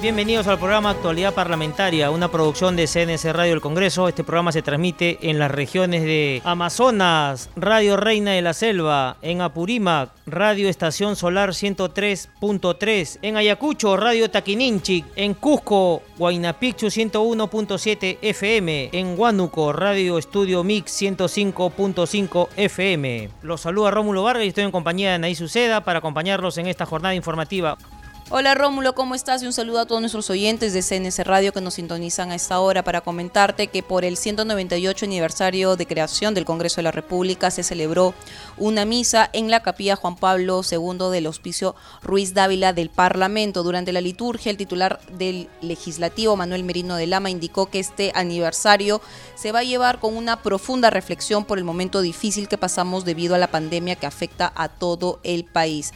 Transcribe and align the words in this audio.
Bienvenidos 0.00 0.46
al 0.46 0.60
programa 0.60 0.90
Actualidad 0.90 1.34
Parlamentaria, 1.34 2.12
una 2.12 2.30
producción 2.30 2.76
de 2.76 2.86
CNC 2.86 3.32
Radio 3.32 3.50
del 3.50 3.60
Congreso. 3.60 4.06
Este 4.06 4.22
programa 4.22 4.52
se 4.52 4.62
transmite 4.62 5.18
en 5.28 5.40
las 5.40 5.50
regiones 5.50 6.04
de 6.04 6.40
Amazonas, 6.44 7.50
Radio 7.56 7.96
Reina 7.96 8.30
de 8.30 8.40
la 8.40 8.54
Selva, 8.54 9.16
en 9.22 9.40
Apurímac, 9.40 10.10
Radio 10.24 10.68
Estación 10.68 11.16
Solar 11.16 11.50
103.3, 11.50 13.18
en 13.22 13.36
Ayacucho, 13.38 13.96
Radio 13.96 14.30
Taquininchi, 14.30 15.04
en 15.16 15.34
Cusco, 15.34 16.02
Huaynapichu 16.16 16.86
101.7 16.86 18.18
FM, 18.22 18.90
en 18.92 19.18
Huánuco, 19.18 19.72
Radio 19.72 20.16
Estudio 20.16 20.62
Mix 20.62 21.02
105.5 21.02 22.48
FM. 22.56 23.30
Los 23.42 23.62
saluda 23.62 23.90
Rómulo 23.90 24.22
Vargas 24.22 24.44
y 24.44 24.48
estoy 24.48 24.62
en 24.62 24.70
compañía 24.70 25.08
de 25.08 25.14
Anaí 25.16 25.34
Suceda 25.34 25.82
para 25.82 25.98
acompañarlos 25.98 26.56
en 26.58 26.68
esta 26.68 26.86
jornada 26.86 27.16
informativa. 27.16 27.76
Hola 28.30 28.54
Rómulo, 28.54 28.94
¿cómo 28.94 29.14
estás? 29.14 29.42
Y 29.42 29.46
un 29.46 29.54
saludo 29.54 29.78
a 29.78 29.86
todos 29.86 30.02
nuestros 30.02 30.28
oyentes 30.28 30.74
de 30.74 30.82
CNS 30.82 31.20
Radio 31.20 31.50
que 31.50 31.62
nos 31.62 31.72
sintonizan 31.74 32.30
a 32.30 32.34
esta 32.34 32.60
hora 32.60 32.84
para 32.84 33.00
comentarte 33.00 33.68
que 33.68 33.82
por 33.82 34.04
el 34.04 34.18
198 34.18 35.06
aniversario 35.06 35.76
de 35.76 35.86
creación 35.86 36.34
del 36.34 36.44
Congreso 36.44 36.76
de 36.76 36.82
la 36.82 36.90
República 36.90 37.50
se 37.50 37.62
celebró 37.62 38.12
una 38.58 38.84
misa 38.84 39.30
en 39.32 39.50
la 39.50 39.62
capilla 39.62 39.96
Juan 39.96 40.16
Pablo 40.16 40.60
II 40.70 41.10
del 41.10 41.26
Hospicio 41.26 41.74
Ruiz 42.02 42.34
Dávila 42.34 42.74
del 42.74 42.90
Parlamento. 42.90 43.62
Durante 43.62 43.94
la 43.94 44.02
liturgia, 44.02 44.50
el 44.50 44.58
titular 44.58 45.00
del 45.16 45.48
legislativo, 45.62 46.36
Manuel 46.36 46.64
Merino 46.64 46.96
de 46.96 47.06
Lama, 47.06 47.30
indicó 47.30 47.70
que 47.70 47.78
este 47.78 48.12
aniversario 48.14 49.00
se 49.36 49.52
va 49.52 49.60
a 49.60 49.64
llevar 49.64 50.00
con 50.00 50.14
una 50.14 50.42
profunda 50.42 50.90
reflexión 50.90 51.46
por 51.46 51.56
el 51.56 51.64
momento 51.64 52.02
difícil 52.02 52.46
que 52.46 52.58
pasamos 52.58 53.06
debido 53.06 53.34
a 53.34 53.38
la 53.38 53.50
pandemia 53.50 53.96
que 53.96 54.04
afecta 54.04 54.52
a 54.54 54.68
todo 54.68 55.18
el 55.22 55.46
país. 55.46 55.94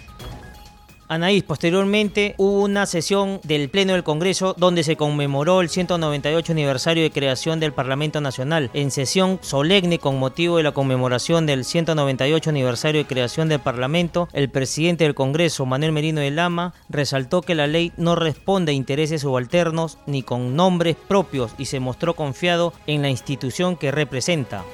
Anaís, 1.12 1.42
posteriormente 1.42 2.34
hubo 2.38 2.62
una 2.62 2.86
sesión 2.86 3.38
del 3.44 3.68
Pleno 3.68 3.92
del 3.92 4.02
Congreso 4.02 4.54
donde 4.56 4.82
se 4.82 4.96
conmemoró 4.96 5.60
el 5.60 5.68
198 5.68 6.52
aniversario 6.52 7.02
de 7.02 7.10
creación 7.10 7.60
del 7.60 7.74
Parlamento 7.74 8.22
Nacional. 8.22 8.70
En 8.72 8.90
sesión 8.90 9.38
solemne 9.42 9.98
con 9.98 10.18
motivo 10.18 10.56
de 10.56 10.62
la 10.62 10.72
conmemoración 10.72 11.44
del 11.44 11.66
198 11.66 12.48
aniversario 12.48 13.02
de 13.02 13.06
creación 13.06 13.50
del 13.50 13.60
Parlamento, 13.60 14.30
el 14.32 14.48
presidente 14.48 15.04
del 15.04 15.14
Congreso, 15.14 15.66
Manuel 15.66 15.92
Merino 15.92 16.22
de 16.22 16.30
Lama, 16.30 16.72
resaltó 16.88 17.42
que 17.42 17.54
la 17.54 17.66
ley 17.66 17.92
no 17.98 18.14
responde 18.14 18.72
a 18.72 18.74
intereses 18.74 19.20
subalternos 19.20 19.98
ni 20.06 20.22
con 20.22 20.56
nombres 20.56 20.96
propios 20.96 21.52
y 21.58 21.66
se 21.66 21.78
mostró 21.78 22.14
confiado 22.14 22.72
en 22.86 23.02
la 23.02 23.10
institución 23.10 23.76
que 23.76 23.90
representa. 23.90 24.64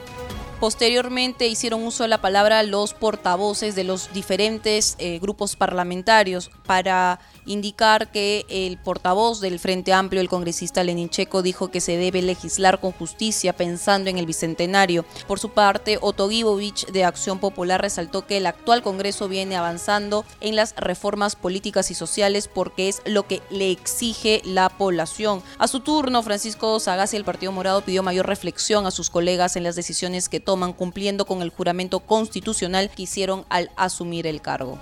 Posteriormente 0.61 1.47
hicieron 1.47 1.84
uso 1.84 2.03
de 2.03 2.09
la 2.09 2.20
palabra 2.20 2.64
los 2.64 2.92
portavoces 2.92 3.77
de 3.77 3.84
los 3.84 4.12
diferentes 4.12 4.97
eh, 4.98 5.20
grupos 5.20 5.55
parlamentarios 5.55 6.50
para 6.67 7.20
indicar 7.47 8.11
que 8.11 8.45
el 8.48 8.77
portavoz 8.77 9.41
del 9.41 9.61
Frente 9.61 9.92
Amplio, 9.92 10.20
el 10.20 10.28
congresista 10.28 10.83
Lenin 10.83 11.11
Checo, 11.11 11.42
dijo 11.42 11.70
que 11.70 11.81
se 11.81 11.97
debe 11.97 12.23
legislar 12.23 12.81
con 12.81 12.91
justicia 12.91 13.53
pensando 13.53 14.11
en 14.11 14.19
el 14.19 14.27
bicentenario. 14.27 15.05
Por 15.28 15.39
su 15.39 15.50
parte, 15.50 15.98
Otto 16.00 16.28
Gibovich 16.28 16.87
de 16.87 17.05
Acción 17.05 17.39
Popular 17.39 17.81
resaltó 17.81 18.27
que 18.27 18.39
el 18.39 18.47
actual 18.47 18.83
Congreso 18.83 19.28
viene 19.28 19.56
avanzando 19.56 20.25
en 20.41 20.56
las 20.56 20.75
reformas 20.77 21.37
políticas 21.37 21.93
y 21.93 21.95
sociales 21.95 22.50
porque 22.53 22.89
es 22.89 23.00
lo 23.06 23.28
que 23.28 23.43
le 23.50 23.71
exige 23.71 24.43
la 24.44 24.69
población. 24.71 25.41
A 25.59 25.69
su 25.69 25.81
turno, 25.81 26.25
Francisco 26.25 26.81
Sagasti 26.81 27.16
del 27.16 27.25
Partido 27.25 27.53
Morado 27.53 27.82
pidió 27.82 28.03
mayor 28.03 28.27
reflexión 28.27 28.87
a 28.87 28.91
sus 28.91 29.09
colegas 29.09 29.55
en 29.55 29.62
las 29.62 29.77
decisiones 29.77 30.28
que 30.28 30.47
toman 30.48 30.72
cumpliendo 30.72 31.26
con 31.26 31.42
el 31.42 31.50
juramento 31.50 32.00
constitucional 32.00 32.88
que 32.88 33.03
hicieron 33.03 33.44
al 33.50 33.70
asumir 33.76 34.26
el 34.26 34.41
cargo. 34.41 34.78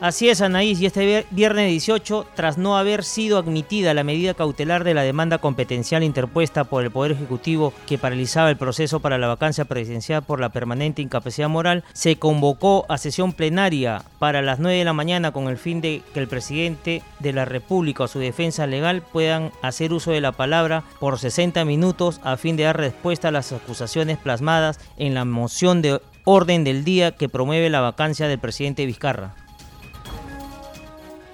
Así 0.00 0.28
es, 0.28 0.42
Anaís, 0.42 0.80
y 0.80 0.86
este 0.86 1.26
viernes 1.32 1.70
18, 1.70 2.24
tras 2.36 2.56
no 2.56 2.78
haber 2.78 3.02
sido 3.02 3.36
admitida 3.36 3.94
la 3.94 4.04
medida 4.04 4.32
cautelar 4.32 4.84
de 4.84 4.94
la 4.94 5.02
demanda 5.02 5.38
competencial 5.38 6.04
interpuesta 6.04 6.62
por 6.62 6.84
el 6.84 6.92
Poder 6.92 7.10
Ejecutivo 7.10 7.72
que 7.84 7.98
paralizaba 7.98 8.48
el 8.48 8.56
proceso 8.56 9.00
para 9.00 9.18
la 9.18 9.26
vacancia 9.26 9.64
presidencial 9.64 10.22
por 10.22 10.38
la 10.38 10.50
permanente 10.50 11.02
incapacidad 11.02 11.48
moral, 11.48 11.82
se 11.94 12.14
convocó 12.14 12.86
a 12.88 12.96
sesión 12.96 13.32
plenaria 13.32 14.02
para 14.20 14.40
las 14.40 14.60
9 14.60 14.78
de 14.78 14.84
la 14.84 14.92
mañana 14.92 15.32
con 15.32 15.48
el 15.48 15.56
fin 15.56 15.80
de 15.80 16.00
que 16.14 16.20
el 16.20 16.28
presidente 16.28 17.02
de 17.18 17.32
la 17.32 17.44
República 17.44 18.04
o 18.04 18.08
su 18.08 18.20
defensa 18.20 18.68
legal 18.68 19.02
puedan 19.02 19.50
hacer 19.62 19.92
uso 19.92 20.12
de 20.12 20.20
la 20.20 20.30
palabra 20.30 20.84
por 21.00 21.18
60 21.18 21.64
minutos 21.64 22.20
a 22.22 22.36
fin 22.36 22.56
de 22.56 22.62
dar 22.62 22.76
respuesta 22.76 23.28
a 23.28 23.32
las 23.32 23.50
acusaciones 23.50 24.16
plasmadas 24.16 24.78
en 24.96 25.14
la 25.14 25.24
moción 25.24 25.82
de 25.82 26.00
orden 26.22 26.62
del 26.62 26.84
día 26.84 27.16
que 27.16 27.28
promueve 27.28 27.68
la 27.68 27.80
vacancia 27.80 28.28
del 28.28 28.38
presidente 28.38 28.86
Vizcarra. 28.86 29.47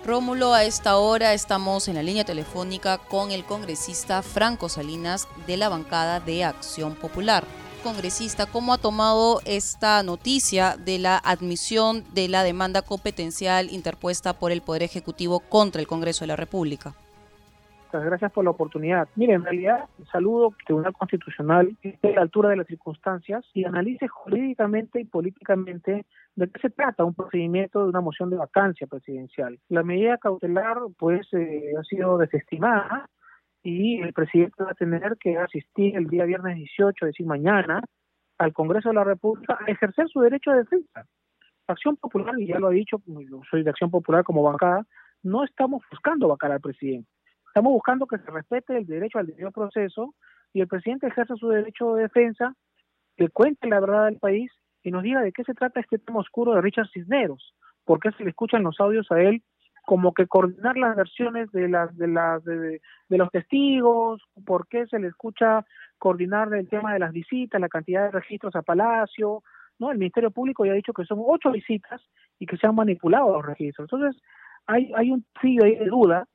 Rómulo, 0.07 0.53
a 0.53 0.65
esta 0.65 0.99
hora 0.99 1.33
estamos 1.33 1.89
en 1.89 1.95
la 1.95 2.03
línea 2.03 2.25
telefónica 2.25 2.99
con 2.99 3.31
el 3.31 3.43
congresista 3.43 4.21
Franco 4.21 4.69
Salinas 4.69 5.27
de 5.47 5.57
la 5.57 5.71
bancada 5.71 6.21
de 6.21 6.45
Acción 6.45 6.95
Popular. 6.95 7.47
Congresista, 7.83 8.45
¿cómo 8.45 8.75
ha 8.75 8.79
tomado 8.79 9.41
esta 9.47 10.03
noticia 10.03 10.77
de 10.79 10.99
la 10.99 11.17
admisión 11.17 12.05
de 12.13 12.29
la 12.29 12.43
demanda 12.43 12.83
competencial 12.83 13.73
interpuesta 13.73 14.35
por 14.35 14.53
el 14.53 14.61
Poder 14.61 14.83
Ejecutivo 14.83 15.41
contra 15.41 15.81
el 15.81 15.87
Congreso 15.87 16.25
de 16.25 16.29
la 16.29 16.37
República? 16.37 16.95
Muchas 17.95 18.07
gracias 18.07 18.33
por 18.33 18.43
la 18.43 18.51
oportunidad. 18.51 19.09
Mire, 19.15 19.35
en 19.35 19.45
realidad, 19.45 19.89
saludo 20.11 20.51
que 20.51 20.65
Tribunal 20.65 20.95
Constitucional 20.95 21.77
esté 21.81 22.09
a 22.09 22.17
la 22.17 22.23
altura 22.23 22.49
de 22.49 22.57
las 22.57 22.67
circunstancias 22.67 23.45
y 23.55 23.65
analice 23.65 24.09
jurídicamente 24.09 25.01
y 25.01 25.05
políticamente 25.05 26.05
¿De 26.35 26.51
qué 26.51 26.61
se 26.61 26.71
trata? 26.71 27.05
Un 27.05 27.15
procedimiento 27.15 27.85
de 27.85 27.91
una 27.91 28.01
moción 28.01 28.31
de 28.31 28.37
vacancia 28.37 28.89
presidencial. 28.89 29.61
La 29.69 29.85
medida 29.85 30.19
cautelar, 30.19 30.79
pues, 30.99 31.33
eh, 31.35 31.75
ha 31.79 31.85
sido 31.85 32.19
desestimada 32.19 33.09
y 33.63 34.03
el 34.03 34.13
presidente 34.13 34.65
va 34.65 34.73
a 34.73 34.75
tener 34.75 35.17
que 35.21 35.39
asistir 35.39 35.97
el 35.97 36.09
día 36.09 36.25
viernes 36.25 36.57
18, 36.57 37.07
es 37.07 37.11
decir, 37.11 37.27
mañana, 37.27 37.81
al 38.39 38.53
Congreso 38.53 38.89
de 38.89 38.97
la 38.97 39.05
República 39.05 39.57
a 39.65 39.71
ejercer 39.71 40.09
su 40.09 40.21
derecho 40.21 40.51
de 40.51 40.65
defensa. 40.65 41.07
Acción 41.69 41.97
Popular, 41.97 42.35
y 42.41 42.49
ya 42.49 42.59
lo 42.59 42.67
ha 42.67 42.73
dicho, 42.73 43.01
soy 43.49 43.63
de 43.63 43.71
Acción 43.71 43.93
Popular 43.93 44.25
como 44.25 44.43
bancada, 44.43 44.85
no 45.23 45.45
estamos 45.45 45.85
buscando 45.89 46.27
vacar 46.27 46.51
al 46.51 46.61
presidente. 46.61 47.09
Estamos 47.55 47.73
buscando 47.73 48.09
que 48.09 48.19
se 48.19 48.29
respete 48.33 48.77
el 48.77 48.85
derecho 48.85 49.21
al 49.21 49.29
debido 49.29 49.53
proceso 49.53 50.13
y 50.53 50.61
el 50.61 50.67
presidente 50.67 51.07
ejerza 51.07 51.37
su 51.37 51.47
derecho 51.51 51.95
de 51.95 52.03
defensa, 52.03 52.53
que 53.17 53.29
cuente 53.29 53.69
la 53.69 53.79
verdad 53.79 54.07
del 54.07 54.19
país 54.19 54.51
y 54.83 54.91
nos 54.91 55.05
diga 55.05 55.21
de 55.21 55.31
qué 55.31 55.45
se 55.45 55.55
trata 55.55 55.79
este 55.79 56.01
tema 56.01 56.19
oscuro 56.19 56.53
de 56.53 56.63
Richard 56.63 56.89
Cisneros, 56.93 57.55
por 57.85 58.01
qué 58.01 58.11
se 58.19 58.25
le 58.25 58.31
escuchan 58.31 58.65
los 58.65 58.81
audios 58.81 59.09
a 59.13 59.21
él 59.21 59.41
como 59.87 60.15
que 60.15 60.27
coordinar 60.27 60.77
las 60.77 60.97
versiones 60.97 61.49
de 61.53 61.69
las 61.69 61.97
de 61.97 62.09
las 62.09 62.43
de, 62.43 62.81
los 63.11 63.31
testigos, 63.31 64.21
por 64.45 64.67
qué 64.67 64.89
se 64.89 64.99
le 64.99 65.07
escucha 65.07 65.65
coordinar 65.99 66.53
el 66.55 66.69
tema 66.69 66.93
de 66.93 66.99
las 66.99 67.13
visitas, 67.13 67.61
la 67.61 67.69
cantidad 67.69 68.07
de 68.07 68.11
registros 68.11 68.57
a 68.57 68.63
Palacio, 68.63 69.45
¿no? 69.79 69.93
El 69.93 69.99
Ministerio 69.99 70.33
Público 70.33 70.67
ya 70.67 70.73
ha 70.73 70.75
dicho 70.75 70.93
que 70.93 71.05
son 71.05 71.23
ocho 71.25 71.53
visitas 71.53 72.03
y 72.41 72.47
que 72.47 72.57
se 72.57 72.67
han 72.67 72.75
manipulado 72.75 73.33
los 73.33 73.47
registros. 73.47 73.87
Entonces, 73.93 74.21
hay, 74.67 74.91
hay 74.97 75.13
un 75.13 75.25
filo 75.41 75.65
de 75.65 75.87
duda 75.87 76.27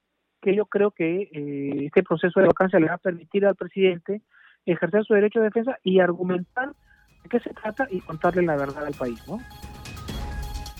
que 0.41 0.55
yo 0.55 0.65
creo 0.65 0.91
que 0.91 1.29
eh, 1.31 1.85
este 1.85 2.03
proceso 2.03 2.39
de 2.39 2.47
vacancia 2.47 2.79
le 2.79 2.87
va 2.87 2.95
a 2.95 2.99
permitir 2.99 3.45
al 3.45 3.55
presidente 3.55 4.21
ejercer 4.65 5.03
su 5.05 5.13
derecho 5.13 5.39
de 5.39 5.45
defensa 5.45 5.77
y 5.83 5.99
argumentar 5.99 6.69
de 7.23 7.29
qué 7.29 7.39
se 7.39 7.53
trata 7.53 7.87
y 7.89 8.01
contarle 8.01 8.43
la 8.43 8.55
verdad 8.55 8.85
al 8.85 8.93
país, 8.93 9.21
¿no? 9.27 9.39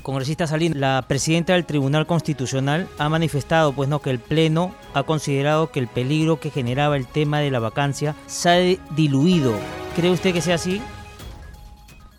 Congresista 0.01 0.47
Salín, 0.47 0.79
la 0.79 1.05
presidenta 1.07 1.53
del 1.53 1.65
Tribunal 1.65 2.07
Constitucional 2.07 2.87
ha 2.97 3.09
manifestado 3.09 3.73
pues 3.73 3.89
no 3.89 4.01
que 4.01 4.09
el 4.09 4.19
pleno 4.19 4.73
ha 4.93 5.03
considerado 5.03 5.71
que 5.71 5.79
el 5.79 5.87
peligro 5.87 6.39
que 6.39 6.49
generaba 6.49 6.95
el 6.95 7.05
tema 7.05 7.39
de 7.39 7.51
la 7.51 7.59
vacancia 7.59 8.15
se 8.25 8.49
ha 8.49 8.95
diluido. 8.95 9.53
¿Cree 9.95 10.11
usted 10.11 10.33
que 10.33 10.41
sea 10.41 10.55
así? 10.55 10.81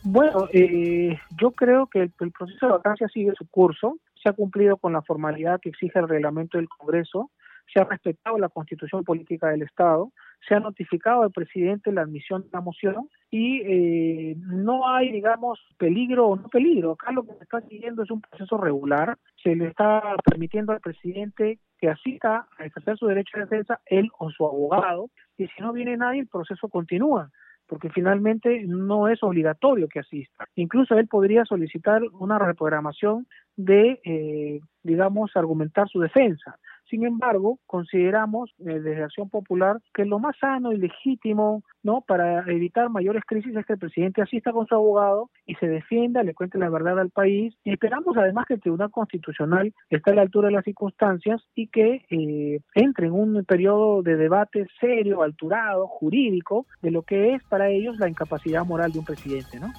Bueno, 0.03 0.47
eh, 0.53 1.19
yo 1.41 1.51
creo 1.53 1.87
que 1.87 2.03
el, 2.03 2.13
el, 2.21 2.33
proceso 2.33 2.67
de 2.67 2.73
vacancia 2.73 3.09
sigue 3.09 3.33
su 3.37 3.47
curso, 3.49 3.99
se 4.23 4.29
ha 4.29 4.33
cumplido 4.33 4.77
con 4.77 4.93
la 4.93 5.03
formalidad 5.03 5.61
que 5.61 5.71
exige 5.71 5.99
el 5.99 6.09
reglamento 6.09 6.59
del 6.59 6.69
Congreso, 6.69 7.31
se 7.73 7.81
ha 7.81 7.85
respetado 7.85 8.39
la 8.39 8.49
constitución 8.49 9.05
política 9.05 9.49
del 9.49 9.63
Estado, 9.63 10.13
se 10.47 10.55
ha 10.55 10.61
notificado 10.61 11.23
al 11.23 11.31
presidente 11.31 11.93
la 11.93 12.03
admisión 12.03 12.43
de 12.43 12.49
la 12.53 12.61
moción 12.61 13.09
y 13.31 13.61
eh, 13.61 14.37
no 14.39 14.89
hay, 14.89 15.13
digamos, 15.13 15.61
peligro 15.79 16.29
o 16.29 16.37
no 16.37 16.49
peligro. 16.49 16.93
Acá 16.93 17.13
lo 17.13 17.25
que 17.25 17.35
se 17.35 17.45
está 17.45 17.61
siguiendo 17.63 18.03
es 18.03 18.11
un 18.11 18.21
proceso 18.21 18.57
regular. 18.57 19.17
Se 19.43 19.55
le 19.55 19.69
está 19.69 20.03
permitiendo 20.25 20.73
al 20.73 20.81
presidente 20.81 21.61
que 21.79 21.89
asista 21.89 22.49
a 22.59 22.65
ejercer 22.65 22.97
su 22.97 23.07
derecho 23.07 23.37
de 23.37 23.45
defensa, 23.45 23.81
él 23.87 24.11
o 24.19 24.31
su 24.31 24.45
abogado, 24.45 25.11
y 25.37 25.47
si 25.47 25.63
no 25.63 25.73
viene 25.73 25.97
nadie, 25.97 26.21
el 26.21 26.29
proceso 26.29 26.69
continúa. 26.69 27.31
Porque 27.71 27.89
finalmente 27.89 28.65
no 28.67 29.07
es 29.07 29.23
obligatorio 29.23 29.87
que 29.87 30.01
asista. 30.01 30.45
Incluso 30.57 30.99
él 30.99 31.07
podría 31.07 31.45
solicitar 31.45 32.03
una 32.19 32.37
reprogramación 32.37 33.29
de, 33.57 34.01
eh, 34.05 34.59
digamos, 34.83 35.37
argumentar 35.37 35.89
su 35.89 36.01
defensa. 36.01 36.59
Sin 36.91 37.07
embargo, 37.07 37.61
consideramos 37.67 38.51
eh, 38.59 38.81
desde 38.81 39.05
Acción 39.05 39.31
Popular 39.31 39.81
que 39.95 40.05
lo 40.05 40.19
más 40.19 40.37
sano 40.41 40.73
y 40.73 40.77
legítimo 40.77 41.63
¿no? 41.85 42.01
para 42.01 42.41
evitar 42.51 42.91
mayores 42.91 43.23
crisis 43.25 43.55
es 43.55 43.65
que 43.65 43.75
el 43.75 43.79
presidente 43.79 44.23
asista 44.23 44.53
con 44.53 44.67
su 44.67 44.75
abogado 44.75 45.31
y 45.47 45.55
se 45.55 45.69
defienda, 45.69 46.25
le 46.25 46.35
cuente 46.35 46.59
la 46.59 46.69
verdad 46.69 46.99
al 46.99 47.11
país. 47.11 47.55
Y 47.63 47.73
esperamos 47.73 48.17
además 48.17 48.47
que 48.49 48.55
el 48.55 48.61
Tribunal 48.61 48.91
Constitucional 48.91 49.73
esté 49.89 50.11
a 50.11 50.15
la 50.15 50.23
altura 50.23 50.49
de 50.49 50.55
las 50.55 50.65
circunstancias 50.65 51.41
y 51.55 51.69
que 51.69 52.05
eh, 52.11 52.61
entre 52.75 53.07
en 53.07 53.13
un 53.13 53.45
periodo 53.45 54.03
de 54.03 54.17
debate 54.17 54.67
serio, 54.81 55.23
alturado, 55.23 55.87
jurídico, 55.87 56.67
de 56.83 56.91
lo 56.91 57.03
que 57.03 57.35
es 57.35 57.45
para 57.45 57.69
ellos 57.69 57.99
la 57.99 58.09
incapacidad 58.09 58.67
moral 58.67 58.91
de 58.91 58.99
un 58.99 59.05
presidente. 59.05 59.61
¿no? 59.61 59.73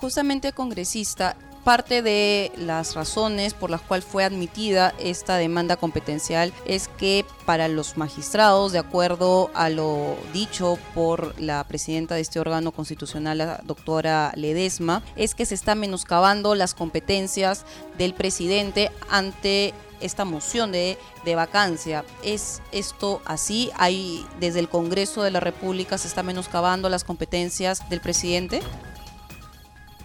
Justamente, 0.00 0.52
congresista, 0.52 1.34
Parte 1.64 2.00
de 2.00 2.52
las 2.56 2.94
razones 2.94 3.52
por 3.52 3.70
las 3.70 3.82
cuales 3.82 4.06
fue 4.06 4.24
admitida 4.24 4.94
esta 4.98 5.36
demanda 5.36 5.76
competencial 5.76 6.54
es 6.64 6.88
que 6.88 7.26
para 7.44 7.68
los 7.68 7.98
magistrados, 7.98 8.72
de 8.72 8.78
acuerdo 8.78 9.50
a 9.52 9.68
lo 9.68 10.16
dicho 10.32 10.78
por 10.94 11.38
la 11.38 11.62
presidenta 11.64 12.14
de 12.14 12.22
este 12.22 12.40
órgano 12.40 12.72
constitucional, 12.72 13.38
la 13.38 13.60
doctora 13.64 14.32
Ledesma, 14.36 15.02
es 15.16 15.34
que 15.34 15.44
se 15.44 15.54
están 15.54 15.80
menoscabando 15.80 16.54
las 16.54 16.72
competencias 16.72 17.66
del 17.98 18.14
presidente 18.14 18.90
ante 19.10 19.74
esta 20.00 20.24
moción 20.24 20.72
de, 20.72 20.96
de, 21.26 21.34
vacancia. 21.34 22.06
¿Es 22.22 22.62
esto 22.72 23.20
así? 23.26 23.70
¿Hay 23.76 24.26
desde 24.40 24.60
el 24.60 24.70
Congreso 24.70 25.22
de 25.22 25.30
la 25.30 25.40
República 25.40 25.98
se 25.98 26.08
está 26.08 26.22
menoscabando 26.22 26.88
las 26.88 27.04
competencias 27.04 27.86
del 27.90 28.00
presidente? 28.00 28.62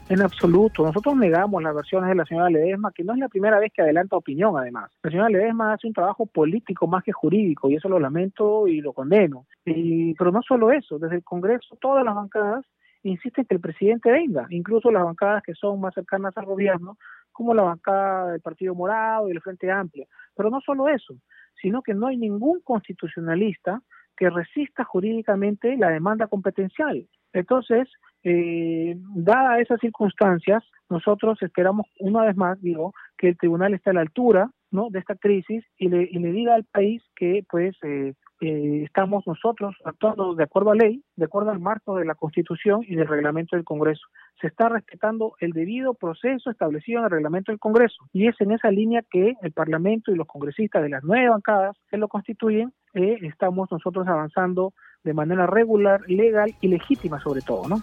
En 0.08 0.22
absoluto. 0.22 0.84
Nosotros 0.84 1.16
negamos 1.16 1.64
las 1.64 1.74
versiones 1.74 2.10
de 2.10 2.16
la 2.16 2.26
señora 2.26 2.52
Ledesma, 2.52 2.92
que 2.92 3.04
no 3.04 3.14
es 3.14 3.20
la 3.20 3.28
primera 3.28 3.58
vez 3.58 3.74
que 3.74 3.82
adelanta 3.82 4.16
opinión, 4.16 4.56
además. 4.56 4.92
La 5.02 5.10
señora 5.10 5.30
Ledesma 5.30 5.74
hace 5.74 5.88
un 5.88 5.94
trabajo 5.94 6.28
político 6.28 6.86
más 6.86 7.04
que 7.04 7.12
jurídico, 7.12 7.70
y 7.70 7.76
eso 7.76 7.90
lo 7.90 8.00
lamento 8.00 8.68
y 8.68 8.82
lo 8.82 8.94
condeno. 8.94 9.48
Y, 9.66 10.14
pero 10.14 10.32
no 10.32 10.44
solo 10.44 10.72
eso, 10.72 11.00
desde 11.00 11.16
el 11.16 11.24
Congreso 11.24 11.76
todas 11.82 12.06
las 12.06 12.14
bancadas 12.14 12.64
insisten 13.02 13.46
que 13.46 13.56
el 13.56 13.62
presidente 13.62 14.12
venga, 14.12 14.46
incluso 14.52 14.92
las 14.92 15.04
bancadas 15.04 15.42
que 15.42 15.56
son 15.56 15.82
más 15.82 15.96
cercanas 15.96 16.38
al 16.38 16.46
gobierno, 16.46 16.98
como 17.32 17.56
la 17.56 17.64
bancada 17.64 18.32
del 18.32 18.42
Partido 18.42 18.76
Morado 18.76 19.28
y 19.28 19.32
el 19.32 19.42
Frente 19.42 19.72
Amplio. 19.72 20.06
Pero 20.36 20.52
no 20.52 20.62
solo 20.62 20.88
eso, 20.88 21.16
sino 21.60 21.82
que 21.82 21.96
no 21.96 22.08
hay 22.08 22.18
ningún 22.18 22.62
constitucionalista 22.62 23.82
que 24.16 24.30
resista 24.30 24.84
jurídicamente 24.84 25.76
la 25.78 25.90
demanda 25.90 26.28
competencial. 26.28 27.08
Entonces, 27.34 27.90
eh, 28.28 28.98
dada 29.14 29.60
esas 29.60 29.80
circunstancias, 29.80 30.64
nosotros 30.90 31.40
esperamos 31.44 31.86
una 32.00 32.26
vez 32.26 32.36
más, 32.36 32.60
digo, 32.60 32.92
que 33.20 33.30
el 33.30 33.38
tribunal 33.38 33.76
esté 33.76 33.92
a 33.92 33.94
la 33.94 34.02
altura 34.02 34.50
¿no? 34.72 34.90
de 34.90 34.98
esta 34.98 35.16
crisis 35.16 35.64
y 35.78 35.90
le, 35.90 36.10
y 36.10 36.18
le 36.18 36.32
diga 36.32 36.56
al 36.56 36.64
país 36.64 37.04
que 37.16 37.46
pues 37.48 37.76
eh, 37.84 38.14
eh, 38.42 38.82
estamos 38.84 39.28
nosotros 39.28 39.76
actuando 39.86 40.34
de 40.34 40.44
acuerdo 40.44 40.72
a 40.72 40.76
ley, 40.76 41.04
de 41.16 41.26
acuerdo 41.26 41.52
al 41.52 41.60
marco 41.60 41.98
de 41.98 42.06
la 42.06 42.16
Constitución 42.16 42.82
y 42.88 42.96
del 42.96 43.08
reglamento 43.08 43.56
del 43.56 43.64
Congreso. 43.64 44.08
Se 44.42 44.48
está 44.48 44.70
respetando 44.70 45.36
el 45.40 45.52
debido 45.52 45.94
proceso 45.94 46.50
establecido 46.50 47.00
en 47.00 47.06
el 47.06 47.12
reglamento 47.12 47.52
del 47.52 47.60
Congreso 47.60 48.06
y 48.12 48.28
es 48.28 48.36
en 48.42 48.52
esa 48.52 48.72
línea 48.72 49.04
que 49.10 49.36
el 49.44 49.52
Parlamento 49.52 50.12
y 50.12 50.16
los 50.16 50.28
congresistas 50.28 50.82
de 50.82 50.90
las 50.90 51.04
nueve 51.04 51.30
bancadas 51.30 51.78
que 51.92 51.98
lo 51.98 52.08
constituyen 52.08 52.74
eh, 52.96 53.20
estamos 53.22 53.72
nosotros 53.72 54.08
avanzando 54.08 54.74
de 55.04 55.14
manera 55.14 55.46
regular, 55.46 56.02
legal 56.08 56.56
y 56.60 56.70
legítima 56.70 57.20
sobre 57.20 57.42
todo, 57.42 57.68
¿no? 57.70 57.78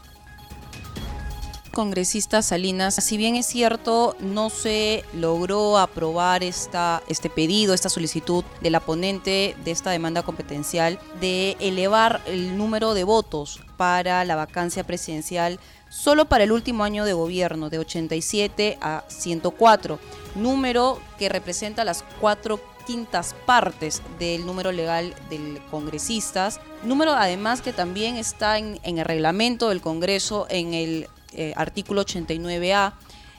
Congresista 1.73 2.43
Salinas, 2.43 2.95
si 2.95 3.17
bien 3.17 3.35
es 3.35 3.47
cierto, 3.47 4.15
no 4.21 4.51
se 4.51 5.05
logró 5.15 5.79
aprobar 5.79 6.45
esta, 6.45 7.03
este 7.09 7.31
pedido, 7.31 7.75
esta 7.75 7.89
solicitud 7.89 8.45
de 8.61 8.71
la 8.71 8.81
ponente 8.81 9.57
de 9.65 9.71
esta 9.71 9.91
demanda 9.91 10.23
competencial 10.23 10.99
de 11.21 11.57
elevar 11.61 12.21
el 12.27 12.57
número 12.57 12.95
de 12.95 13.05
votos 13.05 13.61
para 13.77 14.25
la 14.25 14.37
vacancia 14.37 14.85
presidencial 14.85 15.59
solo 15.89 16.27
para 16.27 16.45
el 16.45 16.53
último 16.53 16.85
año 16.85 17.05
de 17.05 17.13
gobierno, 17.13 17.69
de 17.69 17.79
87 17.79 18.79
a 18.81 19.05
104, 19.09 19.99
número 20.35 21.01
que 21.19 21.29
representa 21.29 21.85
las 21.85 22.05
cuatro 22.21 22.61
quintas 22.87 23.35
partes 23.47 24.03
del 24.19 24.45
número 24.47 24.73
legal 24.73 25.15
de 25.31 25.61
congresistas, 25.71 26.61
número 26.83 27.13
además 27.13 27.61
que 27.61 27.73
también 27.73 28.17
está 28.17 28.59
en, 28.59 28.79
el 28.83 29.05
reglamento 29.05 29.69
del 29.69 29.81
Congreso, 29.81 30.47
en 30.49 30.75
el 30.75 31.09
eh, 31.35 31.53
artículo 31.57 32.05
89A, 32.05 32.93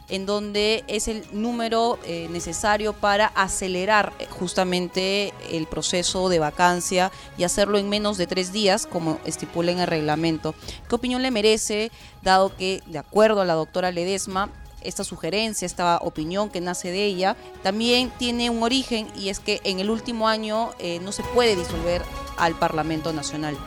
en 0.10 0.26
donde 0.26 0.84
es 0.88 1.08
el 1.08 1.24
número 1.32 1.98
eh, 2.06 2.28
necesario 2.30 2.94
para 2.94 3.28
acelerar 3.28 4.14
eh, 4.20 4.28
justamente 4.30 5.34
el 5.50 5.66
proceso 5.66 6.28
de 6.30 6.40
vacancia 6.40 7.12
y 7.38 7.44
hacerlo 7.44 7.78
en 7.78 7.90
menos 7.90 8.18
de 8.18 8.28
tres 8.28 8.52
días, 8.52 8.86
como 8.86 9.20
estipula 9.26 9.72
en 9.72 9.80
el 9.80 9.88
reglamento. 9.88 10.56
¿Qué 10.90 10.96
opinión 10.96 11.22
le 11.22 11.32
merece, 11.32 11.92
dado 12.22 12.56
que, 12.56 12.82
de 12.88 13.00
acuerdo 13.00 13.42
a 13.42 13.46
la 13.46 13.54
doctora 13.54 13.92
Ledesma, 13.92 14.50
esta 14.82 15.06
sugerencia, 15.06 15.66
esta 15.66 15.98
opinión 15.98 16.50
que 16.50 16.60
nace 16.60 16.92
de 16.92 17.06
ella, 17.06 17.38
también 17.62 18.12
tiene 18.18 18.50
un 18.50 18.64
origen 18.64 19.08
y 19.16 19.30
es 19.30 19.40
que 19.40 19.62
en 19.64 19.80
el 19.80 19.90
último 19.90 20.28
año 20.28 20.72
no 21.02 21.14
se 21.14 21.24
puede 21.24 21.56
disolver 21.56 22.02
al 22.36 22.54
Parlamento 22.56 23.14
Nacional. 23.14 23.58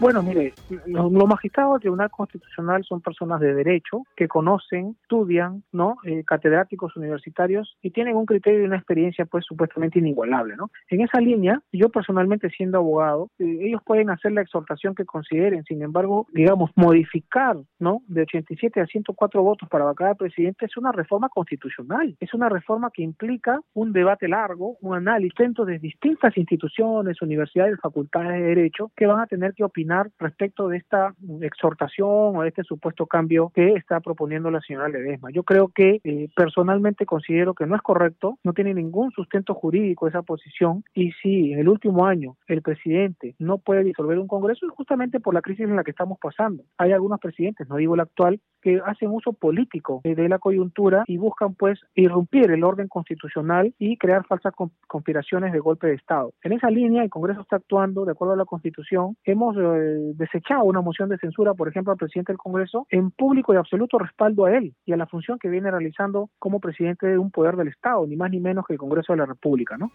Bueno, 0.00 0.22
mire, 0.22 0.54
los, 0.86 1.12
magistrados 1.12 1.74
del 1.74 1.80
Tribunal 1.82 2.10
Constitucional 2.10 2.82
son 2.84 3.02
personas 3.02 3.38
de 3.38 3.52
derecho 3.52 4.04
que 4.16 4.28
conocen, 4.28 4.96
estudian, 5.02 5.62
¿no? 5.72 5.98
Eh, 6.04 6.24
catedráticos 6.24 6.96
universitarios 6.96 7.76
y 7.82 7.90
tienen 7.90 8.16
un 8.16 8.24
criterio 8.24 8.62
y 8.62 8.64
una 8.64 8.78
experiencia, 8.78 9.26
pues, 9.26 9.44
supuestamente 9.44 9.98
inigualable, 9.98 10.56
¿no? 10.56 10.70
En 10.88 11.02
esa 11.02 11.20
línea, 11.20 11.60
yo 11.70 11.90
personalmente 11.90 12.48
siendo 12.48 12.78
abogado, 12.78 13.28
eh, 13.38 13.58
ellos 13.60 13.82
pueden 13.84 14.08
hacer 14.08 14.32
la 14.32 14.40
exhortación 14.40 14.94
que 14.94 15.04
consideren, 15.04 15.64
sin 15.64 15.82
embargo, 15.82 16.26
digamos, 16.32 16.70
modificar, 16.76 17.58
¿no? 17.78 18.00
De 18.08 18.22
87 18.22 18.80
a 18.80 18.86
104 18.86 19.42
votos 19.42 19.68
para 19.68 19.84
vacar 19.84 20.08
al 20.08 20.16
presidente 20.16 20.64
es 20.64 20.78
una 20.78 20.92
reforma 20.92 21.28
constitucional, 21.28 22.16
es 22.20 22.32
una 22.32 22.48
reforma 22.48 22.90
que 22.90 23.02
implica 23.02 23.60
un 23.74 23.92
debate 23.92 24.28
largo, 24.28 24.78
un 24.80 24.96
análisis 24.96 25.36
dentro 25.38 25.66
de 25.66 25.78
distintas 25.78 26.38
instituciones, 26.38 27.20
universidades, 27.20 27.78
facultades 27.78 28.40
de 28.40 28.46
derecho, 28.46 28.90
que 28.96 29.04
van 29.04 29.20
a 29.20 29.26
tener 29.26 29.52
que 29.52 29.62
opinar 29.62 29.89
respecto 30.18 30.68
de 30.68 30.78
esta 30.78 31.14
exhortación 31.40 32.36
o 32.36 32.42
de 32.42 32.48
este 32.48 32.64
supuesto 32.64 33.06
cambio 33.06 33.50
que 33.54 33.74
está 33.74 34.00
proponiendo 34.00 34.50
la 34.50 34.60
señora 34.60 34.88
Ledesma. 34.88 35.30
Yo 35.30 35.42
creo 35.42 35.68
que 35.68 36.00
eh, 36.04 36.28
personalmente 36.34 37.06
considero 37.06 37.54
que 37.54 37.66
no 37.66 37.76
es 37.76 37.82
correcto, 37.82 38.38
no 38.44 38.52
tiene 38.52 38.74
ningún 38.74 39.10
sustento 39.10 39.54
jurídico 39.54 40.08
esa 40.08 40.22
posición 40.22 40.84
y 40.94 41.12
si 41.22 41.52
en 41.52 41.60
el 41.60 41.68
último 41.68 42.06
año 42.06 42.36
el 42.46 42.62
presidente 42.62 43.34
no 43.38 43.58
puede 43.58 43.84
disolver 43.84 44.18
un 44.18 44.28
Congreso 44.28 44.66
es 44.66 44.72
justamente 44.72 45.20
por 45.20 45.34
la 45.34 45.42
crisis 45.42 45.64
en 45.64 45.76
la 45.76 45.84
que 45.84 45.90
estamos 45.90 46.18
pasando. 46.20 46.62
Hay 46.78 46.92
algunos 46.92 47.20
presidentes, 47.20 47.68
no 47.68 47.76
digo 47.76 47.94
el 47.94 48.00
actual, 48.00 48.40
que 48.62 48.80
hacen 48.84 49.10
uso 49.10 49.32
político 49.32 50.00
de 50.04 50.28
la 50.28 50.38
coyuntura 50.38 51.04
y 51.06 51.16
buscan 51.16 51.54
pues 51.54 51.80
irrumpir 51.94 52.50
el 52.50 52.62
orden 52.62 52.88
constitucional 52.88 53.74
y 53.78 53.96
crear 53.96 54.24
falsas 54.26 54.52
conspiraciones 54.86 55.52
de 55.52 55.58
golpe 55.58 55.86
de 55.86 55.94
Estado. 55.94 56.32
En 56.42 56.52
esa 56.52 56.70
línea 56.70 57.02
el 57.02 57.10
Congreso 57.10 57.40
está 57.40 57.56
actuando 57.56 58.04
de 58.04 58.12
acuerdo 58.12 58.34
a 58.34 58.36
la 58.36 58.44
Constitución. 58.44 59.16
Hemos 59.24 59.56
eh, 59.56 59.60
desechado 59.80 60.64
una 60.64 60.80
moción 60.80 61.08
de 61.08 61.18
censura, 61.18 61.54
por 61.54 61.68
ejemplo, 61.68 61.92
al 61.92 61.98
presidente 61.98 62.32
del 62.32 62.38
Congreso, 62.38 62.86
en 62.90 63.10
público 63.10 63.52
y 63.54 63.56
absoluto 63.56 63.98
respaldo 63.98 64.46
a 64.46 64.56
él 64.56 64.74
y 64.84 64.92
a 64.92 64.96
la 64.96 65.06
función 65.06 65.38
que 65.38 65.48
viene 65.48 65.70
realizando 65.70 66.30
como 66.38 66.60
presidente 66.60 67.06
de 67.06 67.18
un 67.18 67.30
poder 67.30 67.56
del 67.56 67.68
Estado, 67.68 68.06
ni 68.06 68.16
más 68.16 68.30
ni 68.30 68.40
menos 68.40 68.64
que 68.66 68.74
el 68.74 68.78
Congreso 68.78 69.12
de 69.12 69.18
la 69.18 69.26
República, 69.26 69.76
¿no? 69.76 69.90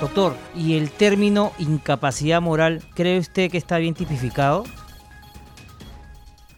Doctor, 0.00 0.32
¿y 0.54 0.76
el 0.76 0.90
término 0.90 1.52
incapacidad 1.58 2.42
moral 2.42 2.80
cree 2.94 3.18
usted 3.18 3.50
que 3.50 3.58
está 3.58 3.78
bien 3.78 3.94
tipificado? 3.94 4.64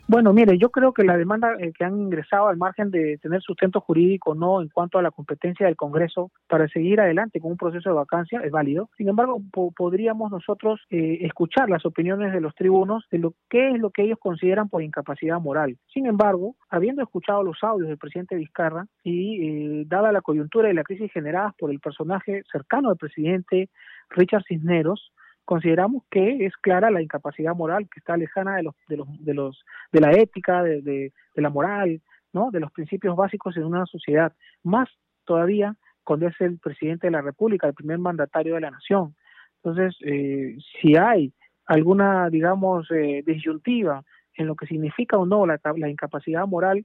Bueno, 0.09 0.33
mire, 0.33 0.57
yo 0.57 0.71
creo 0.71 0.93
que 0.93 1.03
la 1.03 1.17
demanda 1.17 1.57
eh, 1.59 1.73
que 1.77 1.83
han 1.83 1.99
ingresado 2.01 2.47
al 2.47 2.57
margen 2.57 2.93
de 2.93 3.19
tener 3.19 3.43
sustento 3.43 3.81
jurídico 3.81 4.37
no 4.37 4.63
en 4.63 4.69
cuanto 4.69 4.99
a 4.99 5.03
la 5.03 5.11
competencia 5.11 5.67
del 5.67 5.75
Congreso 5.75 6.31
para 6.47 6.69
seguir 6.69 7.01
adelante 7.01 7.41
con 7.41 7.51
un 7.51 7.57
proceso 7.57 7.89
de 7.89 7.97
vacancia 7.97 8.41
es 8.45 8.53
válido. 8.53 8.89
Sin 8.97 9.09
embargo, 9.09 9.43
podríamos 9.75 10.31
nosotros 10.31 10.81
eh, 10.91 11.19
escuchar 11.23 11.69
las 11.69 11.85
opiniones 11.85 12.33
de 12.33 12.41
los 12.41 12.55
tribunos 12.55 13.05
de 13.11 13.19
lo 13.19 13.35
que 13.51 13.71
es 13.71 13.81
lo 13.81 13.91
que 13.91 14.03
ellos 14.03 14.21
consideran 14.21 14.69
por 14.69 14.81
incapacidad 14.81 15.41
moral. 15.41 15.77
Sin 15.93 16.07
embargo, 16.07 16.55
habiendo 16.71 17.03
escuchado 17.03 17.43
los 17.43 17.59
audios 17.65 17.89
del 17.89 17.99
presidente 17.99 18.37
Vizcarra 18.37 18.87
y 19.03 19.81
eh, 19.81 19.85
dada 19.89 20.13
la 20.13 20.23
coyuntura 20.23 20.71
y 20.71 20.75
la 20.75 20.85
crisis 20.85 21.11
generadas 21.11 21.53
por 21.59 21.73
el 21.73 21.81
personaje 21.81 22.45
cercano 22.53 22.91
del 22.91 22.99
presidente 22.99 23.71
Richard 24.11 24.45
Cisneros, 24.47 25.11
consideramos 25.47 26.03
que 26.11 26.45
es 26.45 26.55
clara 26.59 26.91
la 26.91 27.01
incapacidad 27.01 27.55
moral 27.55 27.89
que 27.89 28.01
está 28.01 28.17
lejana 28.17 28.57
de 28.57 28.65
los 28.65 28.75
de 28.89 28.97
los 28.99 29.25
de 29.25 29.33
los 29.33 29.65
de 29.93 30.01
la 30.01 30.11
ética 30.11 30.63
de, 30.63 30.83
de, 30.83 31.13
la 31.37 31.49
moral 31.49 32.03
no 32.33 32.51
de 32.51 32.61
los 32.61 32.73
principios 32.73 33.17
básicos 33.17 33.57
en 33.57 33.65
una 33.65 33.87
sociedad. 33.87 34.35
Más 34.63 34.91
todavía 35.25 35.75
cuando 36.05 36.27
es 36.27 36.39
el 36.41 36.59
presidente 36.59 37.07
de 37.07 37.13
la 37.13 37.23
república 37.23 37.67
el 37.67 37.75
primer 37.75 37.99
mandatario 37.99 38.55
de 38.55 38.61
la 38.61 38.71
nación. 38.71 39.15
Entonces, 39.63 39.97
eh, 40.05 40.57
si 40.81 40.97
hay 40.97 41.33
alguna, 41.67 42.29
digamos, 42.31 42.89
eh, 42.91 43.23
disyuntiva 43.27 44.05
en 44.35 44.47
lo 44.47 44.55
que 44.55 44.67
significa 44.67 45.17
o 45.17 45.27
no 45.27 45.47
la, 45.47 45.59
la 45.77 45.89
incapacidad 45.89 46.47
moral, 46.47 46.85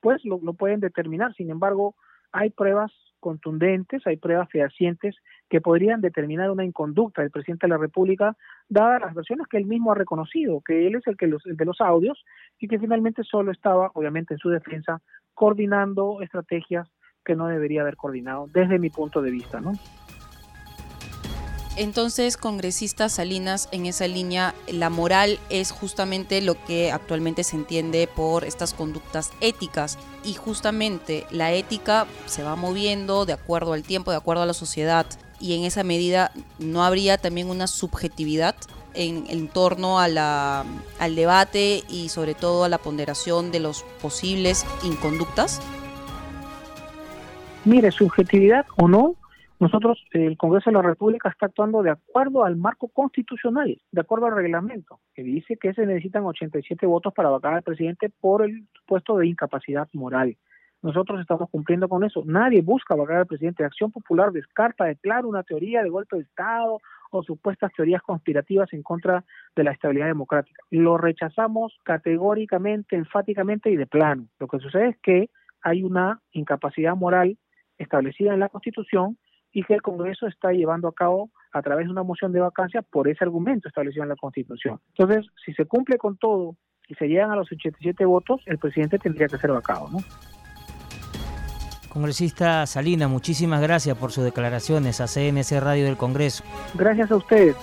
pues 0.00 0.24
lo, 0.24 0.40
lo, 0.42 0.54
pueden 0.54 0.80
determinar. 0.80 1.34
Sin 1.34 1.50
embargo, 1.50 1.94
hay 2.32 2.50
pruebas 2.50 2.92
contundentes, 3.24 4.06
hay 4.06 4.18
pruebas 4.18 4.50
fehacientes 4.50 5.16
que 5.48 5.62
podrían 5.62 6.02
determinar 6.02 6.50
una 6.50 6.62
inconducta 6.62 7.22
del 7.22 7.30
presidente 7.30 7.66
de 7.66 7.70
la 7.70 7.78
República, 7.78 8.36
dadas 8.68 9.00
las 9.00 9.14
versiones 9.14 9.46
que 9.46 9.56
él 9.56 9.64
mismo 9.64 9.92
ha 9.92 9.94
reconocido, 9.94 10.60
que 10.60 10.86
él 10.86 10.96
es 10.96 11.06
el, 11.06 11.16
que 11.16 11.26
los, 11.26 11.44
el 11.46 11.56
de 11.56 11.64
los 11.64 11.80
audios 11.80 12.22
y 12.58 12.68
que 12.68 12.78
finalmente 12.78 13.24
solo 13.24 13.50
estaba, 13.50 13.90
obviamente, 13.94 14.34
en 14.34 14.38
su 14.38 14.50
defensa, 14.50 15.00
coordinando 15.32 16.20
estrategias 16.20 16.86
que 17.24 17.34
no 17.34 17.46
debería 17.46 17.80
haber 17.80 17.96
coordinado, 17.96 18.46
desde 18.52 18.78
mi 18.78 18.90
punto 18.90 19.22
de 19.22 19.30
vista, 19.30 19.58
¿no? 19.58 19.72
Entonces, 21.76 22.36
congresista 22.36 23.08
Salinas, 23.08 23.68
en 23.72 23.86
esa 23.86 24.06
línea, 24.06 24.54
la 24.68 24.90
moral 24.90 25.40
es 25.50 25.72
justamente 25.72 26.40
lo 26.40 26.54
que 26.66 26.92
actualmente 26.92 27.42
se 27.42 27.56
entiende 27.56 28.06
por 28.06 28.44
estas 28.44 28.74
conductas 28.74 29.32
éticas. 29.40 29.98
Y 30.24 30.34
justamente 30.34 31.26
la 31.30 31.52
ética 31.52 32.06
se 32.26 32.44
va 32.44 32.54
moviendo 32.54 33.26
de 33.26 33.32
acuerdo 33.32 33.72
al 33.72 33.82
tiempo, 33.82 34.12
de 34.12 34.18
acuerdo 34.18 34.42
a 34.42 34.46
la 34.46 34.54
sociedad. 34.54 35.04
Y 35.40 35.58
en 35.58 35.64
esa 35.64 35.82
medida, 35.82 36.30
¿no 36.60 36.84
habría 36.84 37.18
también 37.18 37.50
una 37.50 37.66
subjetividad 37.66 38.54
en, 38.94 39.24
en 39.28 39.48
torno 39.48 39.98
al 39.98 40.14
debate 41.16 41.82
y 41.88 42.08
sobre 42.08 42.34
todo 42.34 42.62
a 42.62 42.68
la 42.68 42.78
ponderación 42.78 43.50
de 43.50 43.58
los 43.58 43.84
posibles 44.00 44.64
inconductas? 44.84 45.60
Mire, 47.64 47.90
subjetividad 47.90 48.64
o 48.76 48.86
no, 48.86 49.16
nosotros, 49.60 50.04
el 50.12 50.36
Congreso 50.36 50.70
de 50.70 50.74
la 50.74 50.82
República 50.82 51.28
está 51.28 51.46
actuando 51.46 51.82
de 51.82 51.90
acuerdo 51.90 52.44
al 52.44 52.56
marco 52.56 52.88
constitucional, 52.88 53.80
de 53.92 54.00
acuerdo 54.00 54.26
al 54.26 54.34
reglamento, 54.34 55.00
que 55.14 55.22
dice 55.22 55.56
que 55.56 55.72
se 55.74 55.86
necesitan 55.86 56.24
87 56.24 56.84
votos 56.86 57.14
para 57.14 57.30
vacar 57.30 57.54
al 57.54 57.62
presidente 57.62 58.10
por 58.20 58.42
el 58.42 58.66
puesto 58.86 59.16
de 59.16 59.28
incapacidad 59.28 59.88
moral. 59.92 60.36
Nosotros 60.82 61.20
estamos 61.20 61.48
cumpliendo 61.48 61.88
con 61.88 62.04
eso. 62.04 62.22
Nadie 62.26 62.60
busca 62.60 62.94
vacar 62.94 63.16
al 63.16 63.26
presidente. 63.26 63.64
Acción 63.64 63.90
Popular 63.90 64.32
descarta 64.32 64.84
de 64.84 64.96
claro 64.96 65.28
una 65.28 65.42
teoría 65.42 65.82
de 65.82 65.88
golpe 65.88 66.16
de 66.16 66.22
Estado 66.24 66.78
o 67.10 67.22
supuestas 67.22 67.72
teorías 67.72 68.02
conspirativas 68.02 68.70
en 68.74 68.82
contra 68.82 69.24
de 69.56 69.64
la 69.64 69.70
estabilidad 69.70 70.08
democrática. 70.08 70.62
Lo 70.70 70.98
rechazamos 70.98 71.78
categóricamente, 71.84 72.96
enfáticamente 72.96 73.70
y 73.70 73.76
de 73.76 73.86
plano. 73.86 74.26
Lo 74.38 74.48
que 74.48 74.58
sucede 74.58 74.88
es 74.88 74.98
que 74.98 75.30
hay 75.62 75.84
una 75.84 76.20
incapacidad 76.32 76.94
moral 76.96 77.38
establecida 77.78 78.34
en 78.34 78.40
la 78.40 78.50
Constitución 78.50 79.16
y 79.54 79.62
que 79.62 79.74
el 79.74 79.82
Congreso 79.82 80.26
está 80.26 80.52
llevando 80.52 80.88
a 80.88 80.92
cabo 80.92 81.30
a 81.52 81.62
través 81.62 81.86
de 81.86 81.92
una 81.92 82.02
moción 82.02 82.32
de 82.32 82.40
vacancia 82.40 82.82
por 82.82 83.08
ese 83.08 83.24
argumento 83.24 83.68
establecido 83.68 84.02
en 84.02 84.10
la 84.10 84.16
Constitución. 84.16 84.80
Entonces, 84.98 85.24
si 85.42 85.54
se 85.54 85.64
cumple 85.64 85.96
con 85.96 86.18
todo 86.18 86.56
y 86.88 86.94
se 86.96 87.06
llegan 87.06 87.30
a 87.30 87.36
los 87.36 87.50
87 87.50 88.04
votos, 88.04 88.42
el 88.46 88.58
presidente 88.58 88.98
tendría 88.98 89.28
que 89.28 89.38
ser 89.38 89.52
vacado, 89.52 89.88
¿no? 89.90 89.98
Congresista 91.88 92.66
Salina, 92.66 93.06
muchísimas 93.06 93.62
gracias 93.62 93.96
por 93.96 94.10
sus 94.10 94.24
declaraciones 94.24 95.00
a 95.00 95.06
CNC 95.06 95.60
Radio 95.60 95.84
del 95.84 95.96
Congreso. 95.96 96.42
Gracias 96.74 97.12
a 97.12 97.16
ustedes. 97.16 97.54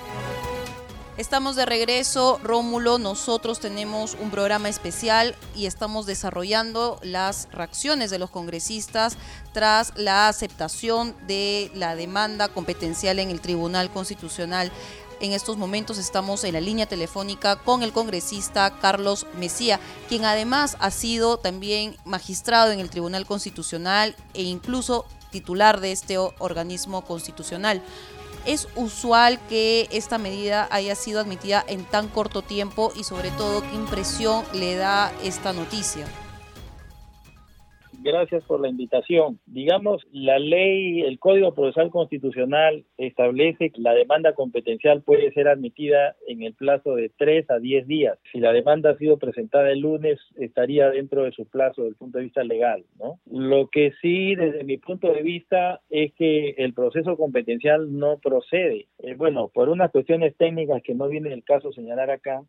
Estamos 1.22 1.56
de 1.56 1.68
regreso, 1.68 2.40
Rómulo. 2.42 2.98
Nosotros 2.98 3.60
tenemos 3.60 4.18
un 4.20 4.32
programa 4.32 4.70
especial 4.70 5.36
y 5.56 5.68
estamos 5.68 6.08
desarrollando 6.08 7.00
las 7.04 7.48
reacciones 7.52 8.10
de 8.10 8.18
los 8.18 8.32
congresistas 8.32 9.18
tras 9.54 9.94
la 9.96 10.28
aceptación 10.28 11.16
de 11.28 11.72
la 11.76 11.96
demanda 11.96 12.48
competencial 12.48 13.20
en 13.20 13.30
el 13.30 13.40
Tribunal 13.40 13.92
Constitucional. 13.92 14.72
En 15.20 15.34
estos 15.34 15.58
momentos 15.58 16.00
estamos 16.00 16.44
en 16.44 16.54
la 16.54 16.60
línea 16.60 16.88
telefónica 16.88 17.56
con 17.58 17.84
el 17.84 17.92
congresista 17.92 18.80
Carlos 18.82 19.28
Mesía, 19.38 19.80
quien 20.10 20.26
además 20.26 20.76
ha 20.80 20.90
sido 20.90 21.38
también 21.38 21.98
magistrado 22.04 22.72
en 22.72 22.80
el 22.80 22.90
Tribunal 22.90 23.28
Constitucional 23.28 24.16
e 24.34 24.42
incluso 24.42 25.06
titular 25.30 25.82
de 25.82 25.92
este 25.92 26.18
organismo 26.18 27.04
constitucional. 27.04 27.84
¿Es 28.46 28.68
usual 28.76 29.40
que 29.48 29.88
esta 29.92 30.18
medida 30.18 30.68
haya 30.72 30.96
sido 30.96 31.20
admitida 31.20 31.64
en 31.68 31.86
tan 31.86 32.08
corto 32.08 32.42
tiempo 32.42 32.92
y 32.96 33.04
sobre 33.04 33.30
todo 33.32 33.62
qué 33.62 33.76
impresión 33.76 34.44
le 34.54 34.76
da 34.76 35.12
esta 35.24 35.54
noticia? 35.54 36.08
Gracias 38.04 38.44
por 38.46 38.60
la 38.60 38.68
invitación. 38.68 39.40
Digamos, 39.46 40.02
la 40.12 40.40
ley, 40.40 41.02
el 41.02 41.20
Código 41.20 41.54
Procesal 41.54 41.92
Constitucional 41.92 42.84
establece 42.98 43.70
que 43.70 43.80
la 43.80 43.94
demanda 43.94 44.34
competencial 44.34 45.04
puede 45.04 45.32
ser 45.34 45.48
admitida 45.48 46.16
en 46.28 46.42
el 46.42 46.56
plazo 46.56 46.96
de 46.96 47.12
tres 47.16 47.48
a 47.52 47.60
diez 47.60 47.86
días. 47.86 48.18
Si 48.32 48.40
la 48.40 48.54
demanda 48.54 48.90
ha 48.90 48.98
sido 48.98 49.18
presentada 49.18 49.72
el 49.72 49.82
lunes, 49.82 50.20
estaría 50.36 50.90
dentro 50.90 51.26
de 51.26 51.32
su 51.32 51.46
plazo 51.46 51.84
desde 51.84 51.90
el 51.92 51.96
punto 51.96 52.18
de 52.18 52.24
vista 52.24 52.44
legal, 52.44 52.86
¿no? 52.98 53.20
Lo 53.30 53.68
que 53.68 53.94
sí, 54.02 54.34
desde 54.34 54.64
mi 54.64 54.78
punto 54.78 55.14
de 55.14 55.22
vista, 55.22 55.82
es 55.92 56.12
que 56.16 56.56
el 56.58 56.74
proceso 56.74 57.16
competencial 57.18 57.98
no 58.00 58.18
procede. 58.18 58.88
Eh, 58.98 59.14
bueno, 59.14 59.52
por 59.54 59.70
unas 59.70 59.92
cuestiones 59.92 60.36
técnicas 60.38 60.82
que 60.82 60.96
no 60.96 61.08
viene 61.08 61.32
el 61.34 61.44
caso 61.44 61.72
señalar 61.72 62.10
acá, 62.10 62.44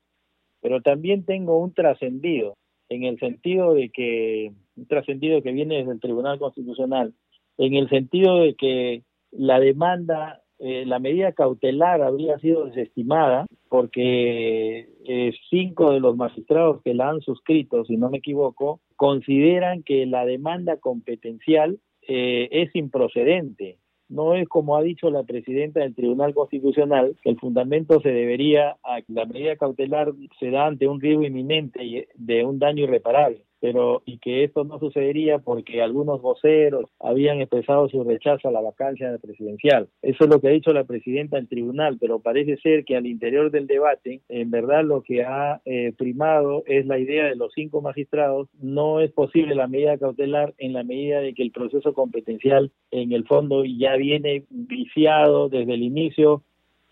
pero 0.63 0.81
también 0.81 1.27
tengo 1.27 1.59
un 1.59 1.75
trascendido 1.75 2.55
en 2.89 3.05
el 3.05 3.19
sentido 3.19 3.75
de 3.75 3.91
que 3.91 4.53
un 4.77 4.87
trascendido 4.87 5.43
que 5.43 5.53
viene 5.53 5.79
desde 5.79 5.93
el 5.93 6.01
Tribunal 6.01 6.39
Constitucional, 6.39 7.15
en 7.59 7.75
el 7.75 7.89
sentido 7.89 8.41
de 8.41 8.55
que 8.55 9.03
la 9.31 9.61
demanda, 9.61 10.43
eh, 10.59 10.85
la 10.87 10.99
medida 10.99 11.33
cautelar 11.33 12.03
habría 12.03 12.39
sido 12.39 12.67
desestimada 12.67 13.47
porque 13.69 14.89
eh, 15.07 15.33
cinco 15.51 15.93
de 15.93 16.01
los 16.01 16.17
magistrados 16.17 16.83
que 16.83 16.95
la 16.95 17.11
han 17.11 17.21
suscrito, 17.21 17.85
si 17.85 17.97
no 17.97 18.11
me 18.11 18.19
equivoco, 18.19 18.81
consideran 18.97 19.83
que 19.83 20.07
la 20.07 20.25
demanda 20.25 20.77
competencial 20.77 21.79
eh, 22.07 22.49
es 22.51 22.75
improcedente. 22.75 23.79
No 24.09 24.35
es 24.35 24.47
como 24.47 24.77
ha 24.77 24.83
dicho 24.83 25.11
la 25.11 25.23
presidenta 25.23 25.81
del 25.81 25.95
Tribunal 25.95 26.35
Constitucional, 26.35 27.17
el 27.25 27.39
fundamento 27.39 28.01
se 28.03 28.11
debería 28.11 28.77
a 28.83 29.01
que 29.01 29.13
la 29.13 29.25
medida 29.25 29.57
cautelar 29.57 30.13
se 30.39 30.51
da 30.51 30.67
ante 30.67 30.87
un 30.87 31.01
riesgo 31.01 31.23
inminente 31.23 32.09
de 32.15 32.45
un 32.45 32.59
daño 32.59 32.85
irreparable 32.85 33.47
pero 33.63 34.03
y 34.05 34.19
que 34.19 34.43
esto 34.43 34.65
no 34.65 34.81
sucedería 34.81 35.39
porque 35.39 35.83
algunos 35.83 36.21
voceros 36.21 36.91
habían 36.99 37.41
expresado 37.41 37.89
su 37.89 38.03
rechazo 38.03 38.49
a 38.49 38.51
la 38.51 38.61
vacancia 38.61 39.17
presidencial. 39.23 39.89
Eso 40.03 40.25
es 40.25 40.31
lo 40.31 40.41
que 40.41 40.49
ha 40.49 40.51
dicho 40.51 40.73
la 40.73 40.83
presidenta 40.83 41.37
del 41.37 41.49
tribunal, 41.49 41.97
pero 42.01 42.19
parece 42.19 42.57
ser 42.57 42.85
que 42.85 42.97
al 42.97 43.07
interior 43.07 43.53
del 43.53 43.69
debate, 43.69 44.21
en 44.29 44.51
verdad 44.51 44.83
lo 44.85 45.03
que 45.03 45.23
ha 45.23 45.63
eh, 45.65 45.93
primado 45.97 46.65
es 46.67 46.87
la 46.87 46.99
idea 46.99 47.27
de 47.27 47.37
los 47.37 47.53
cinco 47.55 47.81
magistrados. 47.81 48.49
No 48.61 48.99
es 48.99 49.13
posible 49.13 49.55
la 49.55 49.69
medida 49.69 49.97
cautelar 49.97 50.55
en 50.59 50.73
la 50.73 50.83
medida 50.83 51.21
de 51.21 51.33
que 51.33 51.45
el 51.45 51.53
proceso 51.53 51.95
competencial 51.95 52.73
en 52.91 53.13
el 53.13 53.25
fondo 53.29 53.65
ya 53.65 53.95
viene 53.95 54.45
viciado 54.51 55.49
desde 55.49 55.75
el 55.75 55.85
inicio 55.85 56.43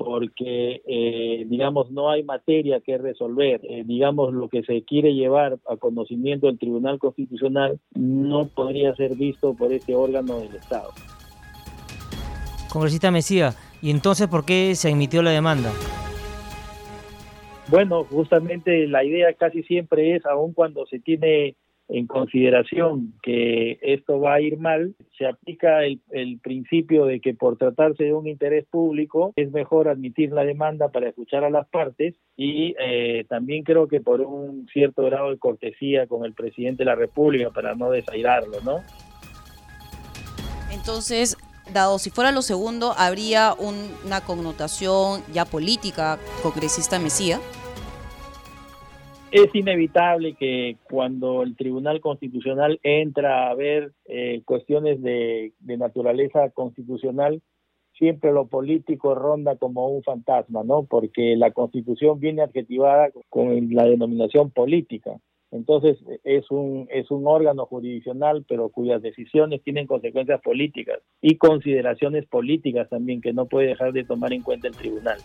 porque, 0.02 0.80
eh, 0.87 1.45
digamos, 1.47 1.90
no 1.90 2.09
hay 2.09 2.23
materia 2.23 2.80
que 2.80 2.97
resolver. 2.97 3.61
Eh, 3.64 3.83
digamos, 3.85 4.33
lo 4.33 4.49
que 4.49 4.62
se 4.62 4.83
quiere 4.83 5.12
llevar 5.12 5.59
a 5.69 5.76
conocimiento 5.76 6.47
del 6.47 6.59
Tribunal 6.59 6.99
Constitucional 6.99 7.78
no 7.95 8.47
podría 8.47 8.95
ser 8.95 9.14
visto 9.14 9.52
por 9.52 9.75
este 9.75 9.95
órgano 9.95 10.38
del 10.40 10.54
Estado. 10.54 10.88
Congresista 12.73 13.11
Mesía, 13.11 13.52
¿y 13.83 13.90
entonces 13.90 14.26
por 14.28 14.47
qué 14.47 14.75
se 14.75 14.88
emitió 14.88 15.21
la 15.23 15.33
demanda? 15.33 15.71
Bueno, 17.69 18.04
justamente 18.04 18.88
la 18.88 19.04
idea 19.04 19.35
casi 19.35 19.62
siempre 19.64 20.16
es, 20.16 20.25
aun 20.25 20.54
cuando 20.54 20.87
se 20.87 20.99
tiene 20.99 21.57
en 21.92 22.06
consideración 22.06 23.14
que 23.23 23.78
esto 23.82 24.20
va 24.20 24.35
a 24.35 24.40
ir 24.40 24.59
mal, 24.59 24.94
se 25.18 25.26
aplica 25.26 25.85
el, 25.85 26.00
principio 26.42 27.04
de 27.04 27.20
que 27.20 27.35
por 27.35 27.56
tratarse 27.56 28.04
de 28.04 28.14
un 28.14 28.26
interés 28.26 28.64
público 28.66 29.32
es 29.37 29.50
mejor 29.50 29.88
admitir 29.88 30.32
la 30.32 30.44
demanda 30.44 30.88
para 30.88 31.09
escuchar 31.09 31.44
a 31.44 31.50
las 31.50 31.68
partes 31.68 32.14
y 32.37 32.75
eh, 32.78 33.25
también 33.28 33.64
creo 33.64 33.88
que 33.88 34.00
por 34.00 34.20
un 34.20 34.66
cierto 34.73 35.04
grado 35.04 35.30
de 35.30 35.38
cortesía 35.38 36.06
con 36.06 36.25
el 36.25 36.32
presidente 36.32 36.78
de 36.78 36.87
la 36.87 36.94
República 36.94 37.50
para 37.50 37.75
no 37.75 37.90
desairarlo, 37.90 38.61
¿no? 38.64 38.80
Entonces, 40.73 41.37
dado 41.73 41.99
si 41.99 42.11
fuera 42.11 42.32
lo 42.32 42.42
segundo, 42.42 42.94
habría 42.97 43.54
una 43.59 44.20
connotación 44.23 45.23
ya 45.32 45.44
política, 45.44 46.18
congresista 46.42 46.99
Mesía 46.99 47.40
es 49.32 49.54
inevitable 49.54 50.34
que 50.34 50.76
cuando 50.84 51.42
el 51.42 51.56
Tribunal 51.56 52.00
Constitucional 52.00 52.80
entra 52.82 53.49
a 53.49 53.54
ver 53.54 53.92
eh, 54.06 54.42
cuestiones 54.44 55.00
de, 55.02 55.52
naturaleza 55.60 56.50
constitucional, 56.50 57.40
siempre 57.96 58.32
lo 58.32 58.46
político 58.46 59.14
ronda 59.14 59.56
como 59.56 59.88
un 59.88 60.02
fantasma, 60.02 60.62
¿no? 60.64 60.84
Porque 60.84 61.37
la 61.37 61.52
Constitución 61.52 62.18
viene 62.18 62.42
adjetivada 62.42 63.10
con 63.28 63.72
la 63.72 63.84
denominación 63.84 64.50
política. 64.50 65.18
Entonces 65.52 65.99
es 66.25 66.50
un, 66.50 66.87
es 66.90 67.10
un 67.10 67.26
órgano 67.26 67.66
jurisdiccional, 67.66 68.44
pero 68.49 68.68
cuyas 68.68 69.02
decisiones 69.02 69.62
tienen 69.62 69.87
consecuencias 69.87 70.40
políticas 70.42 71.00
y 71.20 71.37
consideraciones 71.38 72.26
políticas 72.26 72.88
también 72.88 73.20
que 73.20 73.32
no 73.32 73.46
puede 73.46 73.68
dejar 73.68 73.92
de 73.92 74.04
tomar 74.04 74.32
en 74.32 74.42
cuenta 74.42 74.68
el 74.68 74.76
tribunal. 74.76 75.18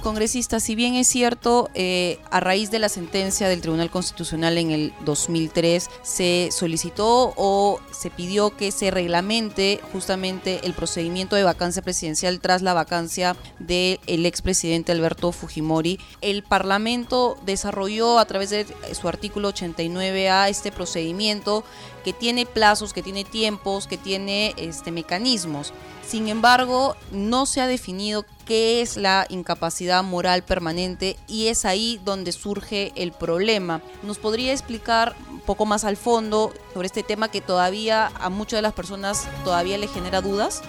Congresista, 0.00 0.60
si 0.60 0.74
bien 0.74 0.94
es 0.94 1.06
cierto, 1.06 1.70
eh, 1.74 2.18
a 2.30 2.40
raíz 2.40 2.70
de 2.70 2.78
la 2.78 2.88
sentencia 2.88 3.48
del 3.48 3.60
Tribunal 3.60 3.90
Constitucional 3.90 4.58
en 4.58 4.70
el 4.70 4.92
2003, 5.04 5.88
se 6.02 6.48
solicitó 6.50 7.34
o 7.36 7.80
se 7.92 8.10
pidió 8.10 8.56
que 8.56 8.72
se 8.72 8.90
reglamente 8.90 9.80
justamente 9.92 10.60
el 10.64 10.72
procedimiento 10.72 11.36
de 11.36 11.44
vacancia 11.44 11.82
presidencial 11.82 12.40
tras 12.40 12.62
la 12.62 12.74
vacancia 12.74 13.36
del 13.58 14.26
expresidente 14.26 14.92
Alberto 14.92 15.32
Fujimori, 15.32 15.98
el 16.20 16.42
Parlamento 16.42 17.38
desarrolló 17.44 18.18
a 18.18 18.24
través 18.24 18.50
de 18.50 18.66
su 18.98 19.08
artículo 19.08 19.52
89A 19.52 20.48
este 20.48 20.72
procedimiento 20.72 21.64
que 22.04 22.12
tiene 22.12 22.46
plazos, 22.46 22.92
que 22.92 23.02
tiene 23.02 23.24
tiempos, 23.24 23.86
que 23.86 23.98
tiene 23.98 24.54
este, 24.56 24.90
mecanismos. 24.90 25.72
Sin 26.06 26.28
embargo, 26.28 26.96
no 27.12 27.46
se 27.46 27.60
ha 27.60 27.66
definido 27.66 28.24
qué 28.50 28.80
es 28.80 28.96
la 28.96 29.26
incapacidad 29.30 30.02
moral 30.02 30.42
permanente 30.42 31.14
y 31.28 31.46
es 31.46 31.64
ahí 31.64 32.00
donde 32.04 32.32
surge 32.32 32.90
el 32.96 33.12
problema. 33.12 33.80
¿Nos 34.02 34.18
podría 34.18 34.50
explicar 34.50 35.12
un 35.30 35.40
poco 35.46 35.66
más 35.66 35.84
al 35.84 35.94
fondo 35.96 36.50
sobre 36.74 36.86
este 36.86 37.04
tema 37.04 37.30
que 37.30 37.40
todavía 37.40 38.08
a 38.08 38.28
muchas 38.28 38.58
de 38.58 38.62
las 38.62 38.72
personas 38.72 39.30
todavía 39.44 39.78
le 39.78 39.86
genera 39.86 40.20
dudas? 40.20 40.64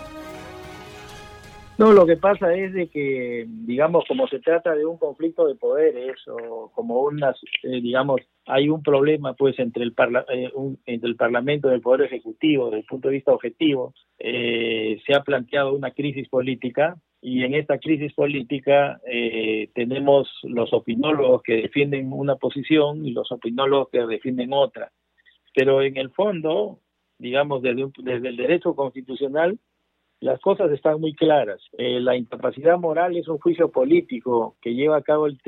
No, 1.80 1.92
lo 1.92 2.06
que 2.06 2.18
pasa 2.18 2.54
es 2.54 2.72
de 2.72 2.88
que, 2.88 3.48
digamos, 3.48 4.04
como 4.08 4.28
se 4.28 4.38
trata 4.38 4.76
de 4.76 4.86
un 4.86 5.00
conflicto 5.00 5.48
de 5.48 5.56
poderes 5.56 6.20
o 6.28 6.72
como 6.76 7.02
una, 7.02 7.34
eh, 7.64 7.82
digamos, 7.82 8.22
hay 8.46 8.70
un 8.70 8.84
problema 8.84 9.34
pues 9.34 9.58
entre 9.58 9.86
el, 9.86 9.96
eh, 10.30 10.52
entre 10.86 11.10
el 11.10 11.16
Parlamento 11.16 11.72
y 11.72 11.74
el 11.74 11.82
Poder 11.82 12.02
Ejecutivo 12.04 12.66
desde 12.66 12.82
el 12.82 12.86
punto 12.86 13.08
de 13.08 13.16
vista 13.16 13.32
objetivo, 13.32 13.96
eh, 14.20 15.02
se 15.04 15.16
ha 15.16 15.24
planteado 15.24 15.74
una 15.74 15.90
crisis 15.90 16.30
política 16.30 16.96
y 17.22 17.44
en 17.44 17.54
esta 17.54 17.78
crisis 17.78 18.14
política 18.14 19.00
tenemos 19.76 20.28
los 20.44 20.74
opinólogos 20.74 21.44
que 21.44 21.58
defienden 21.58 22.12
una 22.12 22.36
posición 22.36 23.06
y 23.06 23.12
los 23.12 23.32
opinólogos 23.32 23.90
que 23.92 24.00
defienden 24.08 24.54
otra. 24.54 24.92
Pero 25.54 25.84
en 25.84 25.98
el 25.98 26.10
fondo, 26.12 26.80
digamos, 27.20 27.62
desde, 27.62 27.92
desde 28.00 28.30
el 28.30 28.38
derecho 28.38 28.74
constitucional, 28.76 29.60
las 30.22 30.40
cosas 30.40 30.72
están 30.72 31.02
muy 31.02 31.14
claras. 31.14 31.60
Eh, 31.80 32.00
la 32.00 32.16
incapacidad 32.16 32.78
moral 32.78 33.18
es 33.18 33.28
un 33.28 33.40
juicio 33.40 33.72
político 33.72 34.56
que 34.62 34.76
lleva 34.76 34.98
a 34.98 35.02
cabo 35.02 35.26
el, 35.26 35.40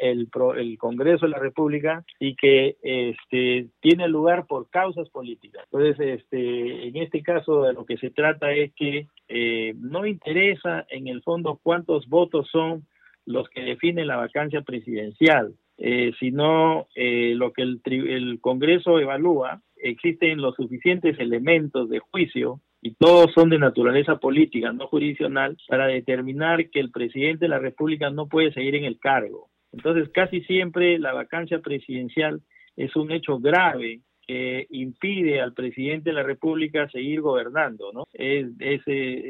el, 0.00 0.28
el 0.56 0.78
Congreso 0.78 1.26
de 1.26 1.32
la 1.32 1.38
República 1.38 2.02
y 2.18 2.34
que 2.34 2.76
este, 2.82 3.68
tiene 3.80 4.08
lugar 4.08 4.46
por 4.46 4.70
causas 4.70 5.10
políticas. 5.10 5.64
Entonces, 5.70 6.20
este, 6.20 6.88
en 6.88 6.96
este 6.96 7.22
caso, 7.22 7.62
de 7.64 7.74
lo 7.74 7.84
que 7.84 7.98
se 7.98 8.10
trata 8.10 8.52
es 8.52 8.72
que 8.74 9.06
eh, 9.28 9.74
no 9.76 10.06
interesa 10.06 10.86
en 10.88 11.08
el 11.08 11.22
fondo 11.22 11.60
cuántos 11.62 12.08
votos 12.08 12.48
son 12.50 12.86
los 13.26 13.50
que 13.50 13.60
definen 13.60 14.06
la 14.06 14.16
vacancia 14.16 14.62
presidencial, 14.62 15.54
eh, 15.76 16.12
sino 16.18 16.86
lo 16.96 17.52
que 17.52 17.62
el, 17.62 17.80
el 17.84 18.40
Congreso 18.40 18.98
evalúa, 18.98 19.60
existen 19.76 20.40
los 20.40 20.54
suficientes 20.54 21.18
elementos 21.18 21.90
de 21.90 21.98
juicio 21.98 22.60
y 22.82 22.94
todos 22.94 23.32
son 23.32 23.48
de 23.48 23.58
naturaleza 23.58 24.16
política, 24.16 24.72
no 24.72 24.88
jurisdiccional, 24.88 25.56
para 25.68 25.86
determinar 25.86 26.68
que 26.68 26.80
el 26.80 26.90
presidente 26.90 27.44
de 27.44 27.50
la 27.50 27.60
República 27.60 28.10
no 28.10 28.26
puede 28.26 28.52
seguir 28.52 28.74
en 28.74 28.84
el 28.84 28.98
cargo. 28.98 29.50
Entonces, 29.72 30.10
casi 30.12 30.42
siempre 30.42 30.98
la 30.98 31.12
vacancia 31.12 31.60
presidencial 31.60 32.42
es 32.76 32.94
un 32.96 33.12
hecho 33.12 33.38
grave 33.38 34.00
que 34.26 34.66
impide 34.70 35.40
al 35.40 35.52
presidente 35.52 36.10
de 36.10 36.14
la 36.14 36.22
República 36.22 36.88
seguir 36.90 37.20
gobernando, 37.20 37.92
¿no? 37.92 38.06
Eh, 38.14 38.50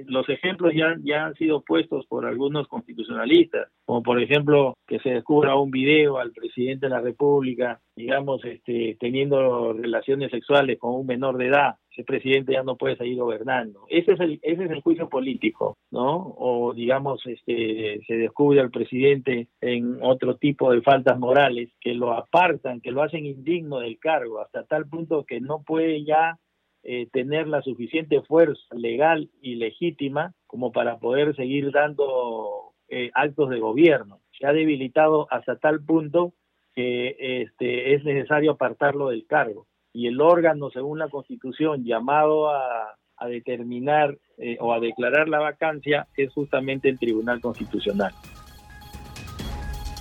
los 0.06 0.28
ejemplos 0.28 0.72
ya, 0.74 0.96
ya 1.02 1.26
han 1.26 1.34
sido 1.34 1.62
puestos 1.62 2.06
por 2.06 2.26
algunos 2.26 2.68
constitucionalistas, 2.68 3.68
como 3.84 4.02
por 4.02 4.22
ejemplo 4.22 4.74
que 4.86 4.98
se 5.00 5.10
descubra 5.10 5.56
un 5.56 5.70
video 5.70 6.18
al 6.18 6.32
presidente 6.32 6.86
de 6.86 6.90
la 6.90 7.00
República, 7.00 7.80
digamos, 7.96 8.44
este, 8.44 8.96
teniendo 9.00 9.72
relaciones 9.72 10.30
sexuales 10.30 10.78
con 10.78 10.94
un 10.94 11.06
menor 11.06 11.38
de 11.38 11.46
edad, 11.46 11.74
ese 11.92 12.04
presidente 12.04 12.52
ya 12.52 12.62
no 12.62 12.76
puede 12.76 12.96
seguir 12.96 13.18
gobernando. 13.18 13.84
Ese 13.88 14.12
es 14.12 14.20
el, 14.20 14.40
ese 14.42 14.64
es 14.64 14.70
el 14.70 14.80
juicio 14.80 15.08
político, 15.08 15.76
¿no? 15.90 16.34
O 16.38 16.72
digamos, 16.72 17.24
este, 17.26 18.00
se 18.06 18.14
descubre 18.14 18.60
al 18.60 18.70
presidente 18.70 19.48
en 19.60 19.98
otro 20.02 20.36
tipo 20.36 20.72
de 20.72 20.80
faltas 20.80 21.18
morales 21.18 21.70
que 21.80 21.94
lo 21.94 22.12
apartan, 22.12 22.80
que 22.80 22.92
lo 22.92 23.02
hacen 23.02 23.26
indigno 23.26 23.80
del 23.80 23.98
cargo, 23.98 24.40
hasta 24.40 24.64
tal 24.64 24.88
punto 24.88 25.24
que 25.24 25.40
no 25.40 25.62
puede 25.62 26.04
ya 26.04 26.38
eh, 26.82 27.08
tener 27.12 27.46
la 27.46 27.60
suficiente 27.60 28.22
fuerza 28.22 28.62
legal 28.74 29.30
y 29.42 29.56
legítima 29.56 30.32
como 30.46 30.72
para 30.72 30.98
poder 30.98 31.36
seguir 31.36 31.72
dando 31.72 32.72
eh, 32.88 33.10
actos 33.14 33.50
de 33.50 33.60
gobierno. 33.60 34.20
Se 34.38 34.46
ha 34.46 34.52
debilitado 34.54 35.26
hasta 35.30 35.58
tal 35.58 35.84
punto 35.84 36.32
que 36.74 37.42
este, 37.42 37.94
es 37.94 38.02
necesario 38.02 38.52
apartarlo 38.52 39.10
del 39.10 39.26
cargo 39.26 39.66
y 39.92 40.06
el 40.06 40.20
órgano, 40.20 40.70
según 40.70 40.98
la 40.98 41.08
Constitución, 41.08 41.84
llamado 41.84 42.50
a, 42.50 42.96
determinar 43.28 44.18
eh, 44.36 44.56
o 44.58 44.72
a 44.72 44.80
declarar 44.80 45.28
la 45.28 45.38
vacancia 45.38 46.08
es 46.16 46.32
justamente 46.32 46.88
el 46.88 46.98
Tribunal 46.98 47.40
Constitucional. 47.40 48.12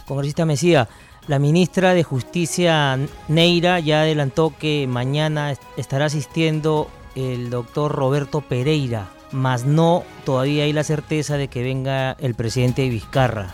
Congresista 0.07 0.43
Mesía, 0.43 0.87
la 1.27 1.37
ministra 1.37 1.93
de 1.93 2.01
Justicia 2.01 2.97
Neira 3.27 3.79
ya 3.79 4.01
adelantó 4.01 4.53
que 4.59 4.87
mañana 4.89 5.53
estará 5.77 6.05
asistiendo 6.05 6.87
el 7.15 7.51
doctor 7.51 7.91
Roberto 7.91 8.41
Pereira, 8.41 9.09
mas 9.31 9.65
no 9.65 10.03
todavía 10.25 10.63
hay 10.63 10.73
la 10.73 10.83
certeza 10.83 11.37
de 11.37 11.47
que 11.47 11.61
venga 11.61 12.13
el 12.13 12.33
presidente 12.33 12.89
Vizcarra. 12.89 13.53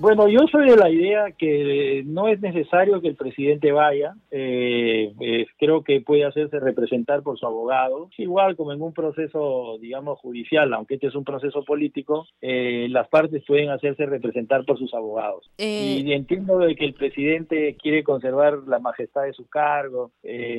Bueno, 0.00 0.28
yo 0.28 0.46
soy 0.50 0.70
de 0.70 0.76
la 0.76 0.88
idea 0.88 1.30
que 1.32 2.02
no 2.06 2.28
es 2.28 2.40
necesario 2.40 3.02
que 3.02 3.08
el 3.08 3.16
presidente 3.16 3.70
vaya. 3.70 4.14
Eh, 4.30 5.12
eh, 5.20 5.46
creo 5.58 5.84
que 5.84 6.00
puede 6.00 6.24
hacerse 6.24 6.58
representar 6.58 7.22
por 7.22 7.38
su 7.38 7.44
abogado. 7.44 8.08
Igual 8.16 8.56
como 8.56 8.72
en 8.72 8.80
un 8.80 8.94
proceso, 8.94 9.76
digamos, 9.78 10.18
judicial, 10.20 10.72
aunque 10.72 10.94
este 10.94 11.08
es 11.08 11.14
un 11.14 11.24
proceso 11.24 11.66
político, 11.66 12.26
eh, 12.40 12.86
las 12.88 13.08
partes 13.08 13.44
pueden 13.46 13.68
hacerse 13.68 14.06
representar 14.06 14.64
por 14.64 14.78
sus 14.78 14.94
abogados. 14.94 15.50
Y 15.58 16.10
entiendo 16.14 16.56
de 16.56 16.76
que 16.76 16.86
el 16.86 16.94
presidente 16.94 17.76
quiere 17.76 18.02
conservar 18.02 18.54
la 18.66 18.78
majestad 18.78 19.24
de 19.24 19.34
su 19.34 19.50
cargo, 19.50 20.12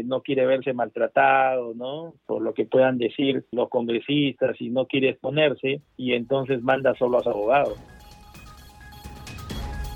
no 0.06 0.22
quiere 0.22 0.46
verse 0.46 0.72
maltratado, 0.74 1.74
¿no? 1.74 2.14
Por 2.28 2.44
lo 2.44 2.54
que 2.54 2.66
puedan 2.66 3.00
decir 3.00 3.44
los 3.52 3.70
congresistas 3.70 4.62
y 4.62 4.70
no 4.70 4.86
quiere 4.86 5.10
exponerse 5.10 5.82
y 5.98 6.14
entonces 6.14 6.62
manda 6.62 6.94
solo 6.94 7.18
a 7.18 7.24
su 7.24 7.30
abogado. 7.32 7.74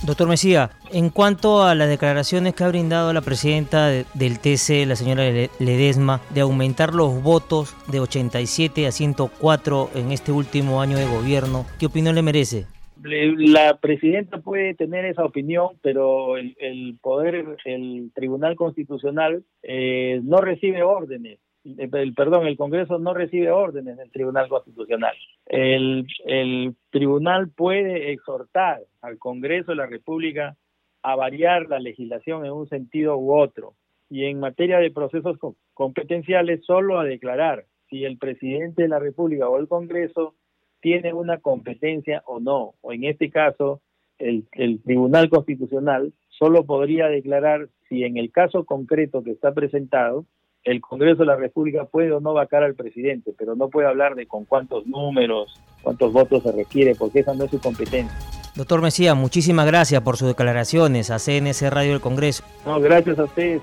Doctor 0.05 0.27
Mesía, 0.27 0.69
en 0.91 1.09
cuanto 1.09 1.63
a 1.63 1.73
las 1.73 1.89
declaraciones 1.89 2.53
que 2.53 2.63
ha 2.63 2.67
brindado 2.67 3.11
la 3.11 3.21
presidenta 3.21 3.87
del 3.87 4.39
TC, 4.39 4.85
la 4.85 4.95
señora 4.95 5.23
Ledesma, 5.59 6.21
de 6.29 6.41
aumentar 6.41 6.93
los 6.93 7.23
votos 7.23 7.75
de 7.91 7.99
87 7.99 8.85
a 8.85 8.91
104 8.91 9.89
en 9.95 10.11
este 10.11 10.31
último 10.31 10.79
año 10.79 10.97
de 10.97 11.05
gobierno, 11.05 11.65
¿qué 11.79 11.87
opinión 11.87 12.13
le 12.13 12.21
merece? 12.21 12.65
La 13.01 13.77
presidenta 13.77 14.37
puede 14.39 14.75
tener 14.75 15.05
esa 15.05 15.25
opinión, 15.25 15.69
pero 15.81 16.37
el, 16.37 16.97
poder, 17.01 17.57
el 17.65 18.11
Tribunal 18.13 18.55
Constitucional 18.55 19.43
eh, 19.63 20.21
no 20.23 20.37
recibe 20.37 20.83
órdenes 20.83 21.39
el, 21.65 22.13
perdón, 22.13 22.45
el 22.45 22.57
Congreso 22.57 22.99
no 22.99 23.13
recibe 23.13 23.51
órdenes 23.51 23.97
del 23.97 24.11
Tribunal 24.11 24.47
Constitucional. 24.47 25.15
El, 25.47 26.05
el 26.25 26.75
tribunal 26.91 27.49
puede 27.49 28.11
exhortar 28.11 28.81
al 29.01 29.17
Congreso 29.17 29.71
de 29.71 29.77
la 29.77 29.87
República 29.87 30.55
a 31.01 31.15
variar 31.15 31.67
la 31.67 31.79
legislación 31.79 32.45
en 32.45 32.51
un 32.51 32.67
sentido 32.67 33.17
u 33.17 33.35
otro 33.35 33.73
y 34.09 34.25
en 34.25 34.39
materia 34.39 34.77
de 34.77 34.91
procesos 34.91 35.37
competenciales 35.73 36.63
solo 36.65 36.99
a 36.99 37.03
declarar 37.03 37.65
si 37.89 38.05
el 38.05 38.17
presidente 38.17 38.83
de 38.83 38.89
la 38.89 38.99
República 38.99 39.49
o 39.49 39.57
el 39.57 39.67
Congreso 39.67 40.35
tiene 40.81 41.13
una 41.13 41.39
competencia 41.39 42.21
o 42.27 42.39
no, 42.39 42.75
o 42.81 42.93
en 42.93 43.05
este 43.05 43.31
caso 43.31 43.81
el, 44.19 44.45
el 44.53 44.81
Tribunal 44.83 45.29
Constitucional 45.29 46.13
solo 46.29 46.65
podría 46.65 47.07
declarar 47.07 47.69
si 47.89 48.03
en 48.03 48.17
el 48.17 48.31
caso 48.31 48.65
concreto 48.65 49.23
que 49.23 49.31
está 49.31 49.53
presentado 49.53 50.25
el 50.65 50.81
Congreso 50.81 51.19
de 51.19 51.27
la 51.27 51.35
República 51.35 51.85
puede 51.85 52.11
o 52.11 52.19
no 52.19 52.33
vacar 52.33 52.63
al 52.63 52.73
presidente, 52.73 53.31
pero 53.37 53.55
no 53.55 53.69
puede 53.69 53.87
hablar 53.87 54.15
de 54.15 54.25
con 54.25 54.45
cuántos 54.45 54.85
números, 54.87 55.61
cuántos 55.83 56.11
votos 56.11 56.43
se 56.43 56.51
requiere, 56.51 56.95
porque 56.95 57.19
esa 57.19 57.33
no 57.35 57.45
es 57.45 57.51
su 57.51 57.59
competencia. 57.59 58.17
Doctor 58.55 58.81
Mesía, 58.81 59.13
muchísimas 59.15 59.67
gracias 59.67 60.01
por 60.01 60.17
sus 60.17 60.29
declaraciones 60.29 61.11
a 61.11 61.19
CNC 61.19 61.69
Radio 61.69 61.91
del 61.91 62.01
Congreso. 62.01 62.43
No, 62.65 62.79
gracias 62.79 63.19
a 63.19 63.25
ustedes. 63.25 63.61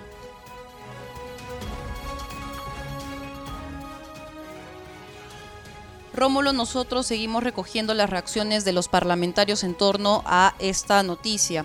Rómulo, 6.15 6.53
nosotros 6.53 7.07
seguimos 7.07 7.43
recogiendo 7.43 7.95
las 7.95 8.11
reacciones 8.11 8.65
de 8.65 8.73
los 8.73 8.87
parlamentarios 8.89 9.65
en 9.65 9.75
torno 9.75 10.23
a 10.27 10.55
esta 10.59 11.03
noticia. 11.03 11.65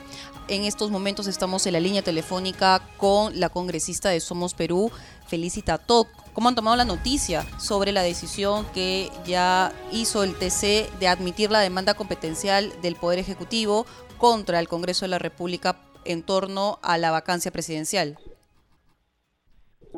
En 0.50 0.64
estos 0.64 0.92
momentos 0.92 1.28
estamos 1.28 1.66
en 1.68 1.74
la 1.74 1.82
línea 1.82 2.02
telefónica 2.02 2.82
con 2.96 3.38
la 3.38 3.50
congresista 3.50 4.10
de 4.10 4.22
Somos 4.22 4.54
Perú, 4.54 4.90
Felicita 5.28 5.78
Toc. 5.78 6.08
¿Cómo 6.32 6.48
han 6.48 6.56
tomado 6.56 6.78
la 6.78 6.86
noticia 6.86 7.46
sobre 7.60 7.92
la 7.92 8.02
decisión 8.02 8.66
que 8.74 9.12
ya 9.26 9.74
hizo 9.92 10.24
el 10.24 10.36
TC 10.36 10.90
de 11.00 11.08
admitir 11.10 11.52
la 11.52 11.60
demanda 11.60 11.96
competencial 11.96 12.72
del 12.82 12.96
Poder 12.96 13.20
Ejecutivo 13.20 13.86
contra 14.18 14.62
el 14.62 14.70
Congreso 14.70 15.04
de 15.04 15.10
la 15.10 15.20
República 15.20 15.82
en 16.06 16.24
torno 16.24 16.80
a 16.82 16.98
la 16.98 17.12
vacancia 17.12 17.52
presidencial? 17.52 18.18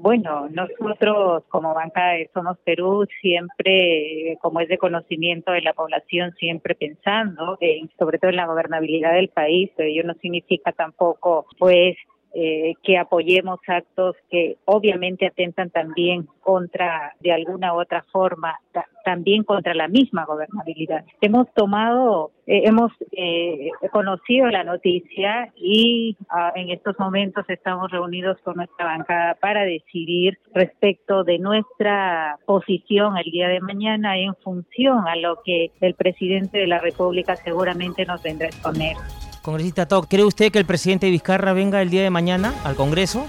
Bueno, 0.02 0.48
nosotros 0.50 1.44
como 1.50 1.74
banca 1.74 2.12
de 2.12 2.30
Somos 2.34 2.58
Perú 2.60 3.06
siempre, 3.22 4.38
como 4.42 4.62
es 4.62 4.70
de 4.70 4.78
conocimiento 4.78 5.52
de 5.52 5.62
la 5.62 5.74
población, 5.74 6.34
siempre 6.40 6.74
pensando, 6.76 7.58
sobre 7.98 8.18
todo 8.18 8.30
en 8.30 8.38
la 8.38 8.46
gobernabilidad 8.46 9.14
del 9.14 9.30
país, 9.30 9.70
pero 9.76 9.90
ello 9.90 10.04
no 10.04 10.14
significa 10.16 10.72
tampoco, 10.72 11.46
pues, 11.58 11.98
eh, 12.34 12.76
que 12.84 12.98
apoyemos 12.98 13.60
actos 13.68 14.15
que 14.30 14.58
obviamente 14.65 15.26
atentan 15.26 15.72
también 15.72 16.28
contra, 16.42 17.15
de 17.20 17.32
alguna 17.32 17.74
u 17.74 17.82
otra 17.82 18.06
forma, 18.12 18.60
también 19.04 19.44
contra 19.44 19.74
la 19.74 19.88
misma 19.88 20.26
gobernabilidad. 20.26 21.06
Hemos 21.22 21.52
tomado, 21.54 22.32
eh, 22.46 22.62
hemos 22.65 22.92
eh, 23.13 23.70
conocido 23.92 24.48
la 24.48 24.63
noticia 24.63 25.52
y 25.56 26.18
ah, 26.30 26.52
en 26.56 26.70
estos 26.70 27.00
momentos 27.00 27.46
estamos 27.50 27.89
reunidos 27.92 28.38
con 28.44 28.58
nuestra 28.58 28.86
bancada 28.86 29.36
para 29.36 29.63
decidir 29.63 30.38
respecto 30.54 31.24
de 31.24 31.39
nuestra 31.39 32.38
posición 32.46 33.18
el 33.18 33.32
día 33.32 33.48
de 33.48 33.60
mañana 33.60 34.18
en 34.18 34.36
función 34.36 35.08
a 35.08 35.15
lo 35.15 35.42
que 35.44 35.72
el 35.82 35.96
presidente 35.96 36.60
de 36.60 36.68
la 36.68 36.80
República 36.80 37.36
seguramente 37.36 38.06
nos 38.06 38.22
vendrá 38.22 38.46
a 38.46 38.50
exponer. 38.50 38.96
Congresista 39.41 39.88
Toc, 39.88 40.08
¿cree 40.08 40.25
usted 40.25 40.52
que 40.52 40.60
el 40.60 40.65
presidente 40.65 41.10
Vizcarra 41.10 41.54
venga 41.54 41.82
el 41.82 41.89
día 41.89 42.04
de 42.04 42.10
mañana 42.10 42.54
al 42.63 42.75
Congreso? 42.75 43.25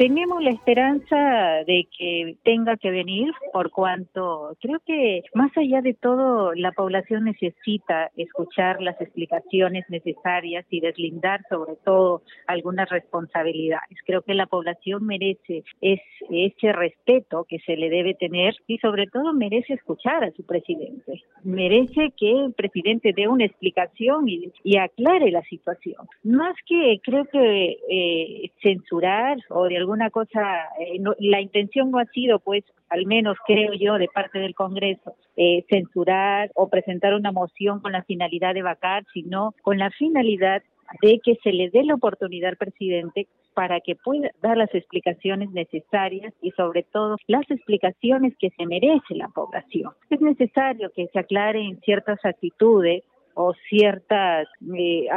Tenemos 0.00 0.42
la 0.42 0.48
esperanza 0.48 1.62
de 1.66 1.86
que 1.94 2.34
tenga 2.42 2.78
que 2.78 2.90
venir, 2.90 3.34
por 3.52 3.70
cuanto 3.70 4.56
creo 4.58 4.80
que 4.86 5.24
más 5.34 5.54
allá 5.58 5.82
de 5.82 5.92
todo, 5.92 6.54
la 6.54 6.72
población 6.72 7.24
necesita 7.24 8.10
escuchar 8.16 8.80
las 8.80 8.98
explicaciones 8.98 9.84
necesarias 9.90 10.64
y 10.70 10.80
deslindar 10.80 11.42
sobre 11.50 11.76
todo 11.84 12.22
algunas 12.46 12.88
responsabilidades. 12.88 13.98
Creo 14.06 14.22
que 14.22 14.32
la 14.32 14.46
población 14.46 15.04
merece 15.04 15.64
ese 15.82 16.72
respeto 16.72 17.44
que 17.46 17.58
se 17.58 17.76
le 17.76 17.90
debe 17.90 18.14
tener 18.14 18.54
y 18.66 18.78
sobre 18.78 19.06
todo 19.06 19.34
merece 19.34 19.74
escuchar 19.74 20.24
a 20.24 20.30
su 20.30 20.46
presidente. 20.46 21.20
Merece 21.44 22.14
que 22.16 22.30
el 22.46 22.54
presidente 22.54 23.12
dé 23.14 23.28
una 23.28 23.44
explicación 23.44 24.26
y, 24.30 24.78
aclare 24.78 25.30
la 25.30 25.42
situación. 25.42 26.08
Más 26.24 26.56
que 26.64 26.98
creo 27.04 27.26
que 27.26 27.76
eh, 27.90 28.50
censurar 28.62 29.36
o 29.50 29.64
de 29.64 29.76
algún 29.76 29.89
alguna 29.90 30.10
cosa, 30.10 30.68
eh, 30.78 31.00
la 31.18 31.40
intención 31.40 31.90
no 31.90 31.98
ha 31.98 32.04
sido, 32.06 32.38
pues, 32.38 32.64
al 32.88 33.06
menos 33.06 33.36
creo 33.44 33.72
yo, 33.74 33.98
de 33.98 34.06
parte 34.06 34.38
del 34.38 34.54
Congreso, 34.54 35.16
eh, 35.36 35.64
censurar 35.68 36.50
o 36.54 36.68
presentar 36.68 37.14
una 37.14 37.32
moción 37.32 37.80
con 37.80 37.90
la 37.90 38.04
finalidad 38.04 38.54
de 38.54 38.62
vacar, 38.62 39.04
sino 39.12 39.52
con 39.62 39.78
la 39.78 39.90
finalidad 39.90 40.62
de 41.02 41.20
que 41.24 41.36
se 41.42 41.52
le 41.52 41.70
dé 41.70 41.82
la 41.82 41.94
oportunidad 41.94 42.50
al 42.50 42.56
presidente 42.56 43.26
para 43.54 43.80
que 43.80 43.96
pueda 43.96 44.30
dar 44.40 44.56
las 44.56 44.72
explicaciones 44.72 45.50
necesarias 45.50 46.32
y 46.40 46.52
sobre 46.52 46.84
todo 46.84 47.16
las 47.26 47.50
explicaciones 47.50 48.34
que 48.38 48.50
se 48.50 48.66
merece 48.66 49.14
la 49.14 49.28
población. 49.28 49.92
Es 50.08 50.20
necesario 50.20 50.90
que 50.94 51.08
se 51.08 51.18
aclaren 51.18 51.80
ciertas 51.80 52.24
actitudes 52.24 53.02
o 53.34 53.54
ciertas 53.68 54.46
eh, 54.76 55.08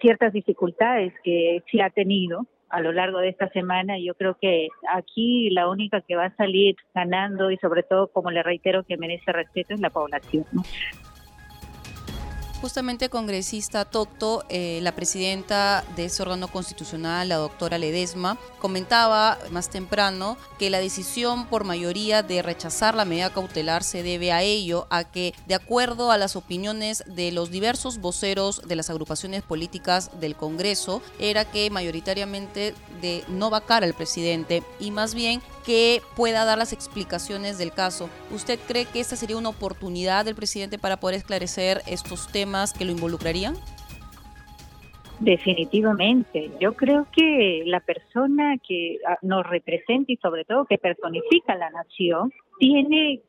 ciertas 0.00 0.32
dificultades 0.32 1.12
que 1.22 1.62
se 1.70 1.80
ha 1.82 1.90
tenido 1.90 2.46
a 2.70 2.80
lo 2.80 2.92
largo 2.92 3.18
de 3.18 3.28
esta 3.28 3.48
semana. 3.50 3.98
Yo 3.98 4.14
creo 4.14 4.36
que 4.40 4.68
aquí 4.94 5.50
la 5.50 5.68
única 5.68 6.00
que 6.00 6.16
va 6.16 6.26
a 6.26 6.36
salir 6.36 6.76
ganando 6.94 7.50
y 7.50 7.56
sobre 7.58 7.82
todo, 7.82 8.08
como 8.08 8.30
le 8.30 8.42
reitero, 8.42 8.84
que 8.84 8.96
merece 8.96 9.32
respeto 9.32 9.74
es 9.74 9.80
la 9.80 9.90
población. 9.90 10.44
Justamente, 12.60 13.08
congresista 13.08 13.86
Tocto, 13.86 14.44
eh, 14.50 14.80
la 14.82 14.94
presidenta 14.94 15.82
de 15.96 16.04
ese 16.04 16.20
órgano 16.20 16.46
constitucional, 16.48 17.30
la 17.30 17.36
doctora 17.36 17.78
Ledesma, 17.78 18.36
comentaba 18.58 19.38
más 19.50 19.70
temprano 19.70 20.36
que 20.58 20.68
la 20.68 20.78
decisión 20.78 21.46
por 21.46 21.64
mayoría 21.64 22.22
de 22.22 22.42
rechazar 22.42 22.94
la 22.94 23.06
medida 23.06 23.32
cautelar 23.32 23.82
se 23.82 24.02
debe 24.02 24.30
a 24.32 24.42
ello, 24.42 24.86
a 24.90 25.04
que, 25.04 25.32
de 25.46 25.54
acuerdo 25.54 26.10
a 26.10 26.18
las 26.18 26.36
opiniones 26.36 27.02
de 27.06 27.32
los 27.32 27.50
diversos 27.50 27.98
voceros 27.98 28.60
de 28.68 28.76
las 28.76 28.90
agrupaciones 28.90 29.42
políticas 29.42 30.10
del 30.20 30.36
Congreso, 30.36 31.00
era 31.18 31.46
que 31.46 31.70
mayoritariamente 31.70 32.74
de 33.00 33.24
no 33.28 33.48
vacar 33.48 33.84
al 33.84 33.94
presidente 33.94 34.62
y 34.78 34.90
más 34.90 35.14
bien 35.14 35.40
que 35.70 36.02
pueda 36.16 36.44
dar 36.44 36.58
las 36.58 36.72
explicaciones 36.72 37.56
del 37.56 37.70
caso. 37.70 38.10
¿Usted 38.34 38.58
cree 38.66 38.86
que 38.86 38.98
esta 38.98 39.14
sería 39.14 39.36
una 39.36 39.50
oportunidad 39.50 40.24
del 40.24 40.34
presidente 40.34 40.80
para 40.80 40.96
poder 40.96 41.18
esclarecer 41.18 41.82
estos 41.86 42.26
temas 42.26 42.72
que 42.72 42.84
lo 42.84 42.90
involucrarían? 42.90 43.54
Definitivamente. 45.20 46.50
Yo 46.58 46.72
creo 46.72 47.06
que 47.12 47.62
la 47.66 47.78
persona 47.78 48.56
que 48.66 48.98
ah, 49.06 49.18
nos 49.22 49.46
representa 49.46 50.10
y 50.10 50.16
sobre 50.16 50.44
todo 50.44 50.64
que 50.64 50.76
personifica 50.76 51.54
la 51.54 51.70
nación 51.70 52.32
tiene 52.58 53.20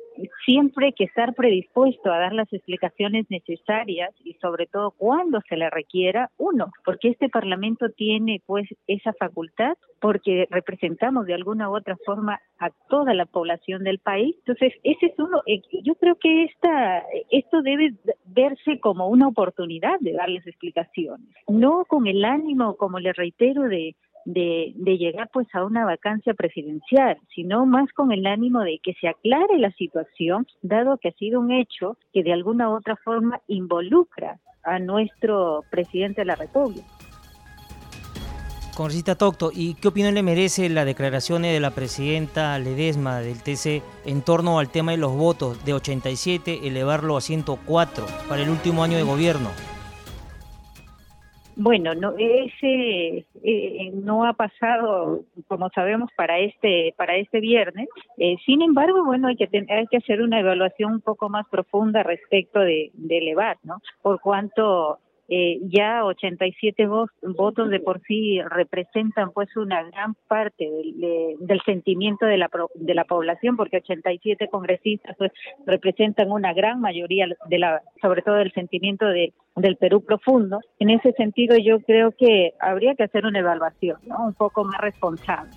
siempre 0.46 0.94
que 0.94 1.06
estar 1.06 1.34
predispuesto 1.34 2.12
a 2.12 2.20
dar 2.20 2.34
las 2.34 2.52
explicaciones 2.52 3.26
necesarias 3.30 4.14
y 4.24 4.34
sobre 4.36 4.68
todo 4.68 4.92
cuando 4.92 5.40
se 5.48 5.58
le 5.58 5.70
requiera, 5.70 6.30
uno, 6.38 6.72
porque 6.86 7.10
este 7.10 7.30
Parlamento 7.30 7.90
tiene 7.90 8.42
pues 8.46 8.68
esa 8.88 9.14
facultad, 9.14 9.78
porque 10.00 10.48
representamos 10.50 11.26
de 11.26 11.34
alguna 11.34 11.70
u 11.70 11.76
otra 11.76 11.98
forma 12.06 12.40
a 12.60 12.70
toda 12.90 13.14
la 13.14 13.26
población 13.26 13.84
del 13.84 14.00
país. 14.00 14.36
Entonces, 14.40 14.74
ese 14.84 15.08
es 15.08 15.20
uno, 15.20 15.42
eh, 15.46 15.62
yo 15.84 15.96
creo 15.96 16.16
que 16.16 16.44
esta, 16.46 17.04
esto 17.30 17.62
debe 17.62 17.94
verse 18.26 18.80
como 18.80 19.08
una 19.08 19.28
oportunidad 19.28 20.00
de 20.00 20.14
darles 20.14 20.46
explicaciones, 20.46 21.28
no 21.48 21.86
con 21.86 22.08
el 22.08 22.24
ánimo, 22.26 22.76
como 22.76 23.00
le 23.00 23.14
reitero, 23.14 23.64
de 23.64 23.96
de, 24.26 24.74
de, 24.76 24.98
llegar 24.98 25.30
pues 25.32 25.48
a 25.54 25.64
una 25.64 25.86
vacancia 25.86 26.34
presidencial, 26.34 27.18
sino 27.34 27.66
más 27.66 27.92
con 27.94 28.12
el 28.12 28.26
ánimo 28.26 28.62
de 28.62 28.80
que 28.82 28.94
se 29.00 29.08
aclare 29.08 29.58
la 29.58 29.72
situación, 29.72 30.48
dado 30.62 30.98
que 30.98 31.10
ha 31.10 31.14
sido 31.14 31.40
un 31.40 31.52
hecho 31.52 31.98
que 32.14 32.24
de 32.24 32.34
alguna 32.34 32.70
u 32.70 32.74
otra 32.74 32.96
forma 32.98 33.42
involucra 33.48 34.40
a 34.64 34.80
nuestro 34.80 35.64
presidente 35.72 36.22
de 36.22 36.26
la 36.26 36.36
República. 36.36 36.86
Congresista 38.76 39.16
Tocto, 39.16 39.52
¿y 39.54 39.74
qué 39.76 39.90
opinión 39.90 40.14
le 40.14 40.24
merece 40.24 40.70
la 40.70 40.86
declaración 40.86 41.42
de 41.42 41.60
la 41.60 41.72
presidenta 41.72 42.58
Ledesma 42.58 43.20
del 43.20 43.44
TC 43.44 43.84
en 44.06 44.22
torno 44.22 44.60
al 44.60 44.70
tema 44.70 44.92
de 44.92 44.98
los 44.98 45.14
votos 45.14 45.64
de 45.66 45.74
87 45.74 46.62
elevarlo 46.64 47.18
a 47.18 47.22
104 47.22 48.06
para 48.30 48.42
el 48.42 48.50
último 48.50 48.84
año 48.84 48.98
de 48.98 49.04
gobierno? 49.04 49.50
Bueno, 51.56 51.94
no, 51.94 52.14
ese 52.18 53.26
eh, 53.44 53.92
no 53.94 54.26
ha 54.26 54.34
pasado, 54.34 55.26
como 55.48 55.70
sabemos, 55.70 56.10
para 56.16 56.40
este 56.40 56.94
para 56.98 57.18
este 57.18 57.40
viernes. 57.40 57.88
Eh, 58.18 58.38
sin 58.46 58.62
embargo, 58.62 59.04
bueno, 59.04 59.28
hay 59.28 59.36
que 59.36 59.50
hay 59.70 59.88
que 59.88 59.98
hacer 59.98 60.22
una 60.22 60.40
evaluación 60.40 60.94
un 60.94 61.02
poco 61.02 61.30
más 61.30 61.46
profunda 61.50 62.04
respecto 62.04 62.60
de, 62.60 62.92
de 62.94 63.18
elevar, 63.18 63.58
¿no? 63.64 63.82
Por 64.02 64.22
cuanto 64.22 65.00
eh, 65.34 65.60
ya 65.62 66.04
87 66.04 66.88
votos 67.22 67.70
de 67.70 67.80
por 67.80 68.02
sí 68.02 68.42
representan 68.42 69.32
pues 69.32 69.48
una 69.56 69.82
gran 69.84 70.14
parte 70.28 70.70
del, 71.40 71.62
sentimiento 71.66 72.26
de 72.26 72.38
la, 72.38 72.50
de 72.76 72.94
la 72.94 73.06
población 73.06 73.56
porque 73.56 73.78
87 73.78 74.50
congresistas 74.50 75.16
pues 75.18 75.32
representan 75.66 76.34
una 76.34 76.54
gran 76.54 76.82
mayoría 76.82 77.28
de 77.48 77.58
la 77.58 77.82
sobre 78.02 78.24
todo 78.24 78.36
del 78.36 78.52
sentimiento 78.52 79.06
de 79.06 79.34
del 79.56 79.78
Perú 79.78 80.04
profundo 80.04 80.60
en 80.80 80.90
ese 80.90 81.14
sentido 81.14 81.56
yo 81.58 81.80
creo 81.80 82.12
que 82.12 82.54
habría 82.60 82.96
que 82.96 83.04
hacer 83.04 83.26
una 83.26 83.40
evaluación 83.40 84.00
¿no? 84.08 84.26
un 84.26 84.34
poco 84.34 84.66
más 84.66 84.82
responsable 84.82 85.52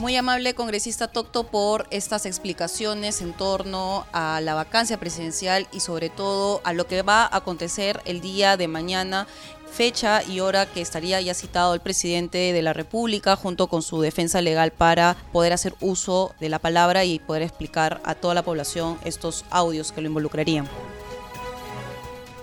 muy 0.00 0.16
amable 0.16 0.54
congresista 0.54 1.08
Tocto 1.08 1.44
por 1.44 1.86
estas 1.90 2.24
explicaciones 2.24 3.20
en 3.20 3.34
torno 3.34 4.06
a 4.12 4.40
la 4.40 4.54
vacancia 4.54 4.98
presidencial 4.98 5.68
y 5.72 5.80
sobre 5.80 6.08
todo 6.08 6.62
a 6.64 6.72
lo 6.72 6.86
que 6.86 7.02
va 7.02 7.24
a 7.24 7.36
acontecer 7.36 8.00
el 8.06 8.22
día 8.22 8.56
de 8.56 8.66
mañana 8.66 9.26
fecha 9.70 10.22
y 10.22 10.40
hora 10.40 10.64
que 10.64 10.80
estaría 10.80 11.20
ya 11.20 11.34
citado 11.34 11.74
el 11.74 11.80
presidente 11.80 12.52
de 12.52 12.62
la 12.62 12.72
República 12.72 13.36
junto 13.36 13.66
con 13.66 13.82
su 13.82 14.00
defensa 14.00 14.40
legal 14.40 14.72
para 14.72 15.16
poder 15.32 15.52
hacer 15.52 15.74
uso 15.80 16.34
de 16.40 16.48
la 16.48 16.58
palabra 16.58 17.04
y 17.04 17.18
poder 17.18 17.42
explicar 17.42 18.00
a 18.04 18.14
toda 18.14 18.34
la 18.34 18.42
población 18.42 18.98
estos 19.04 19.44
audios 19.50 19.92
que 19.92 20.00
lo 20.00 20.08
involucrarían. 20.08 20.66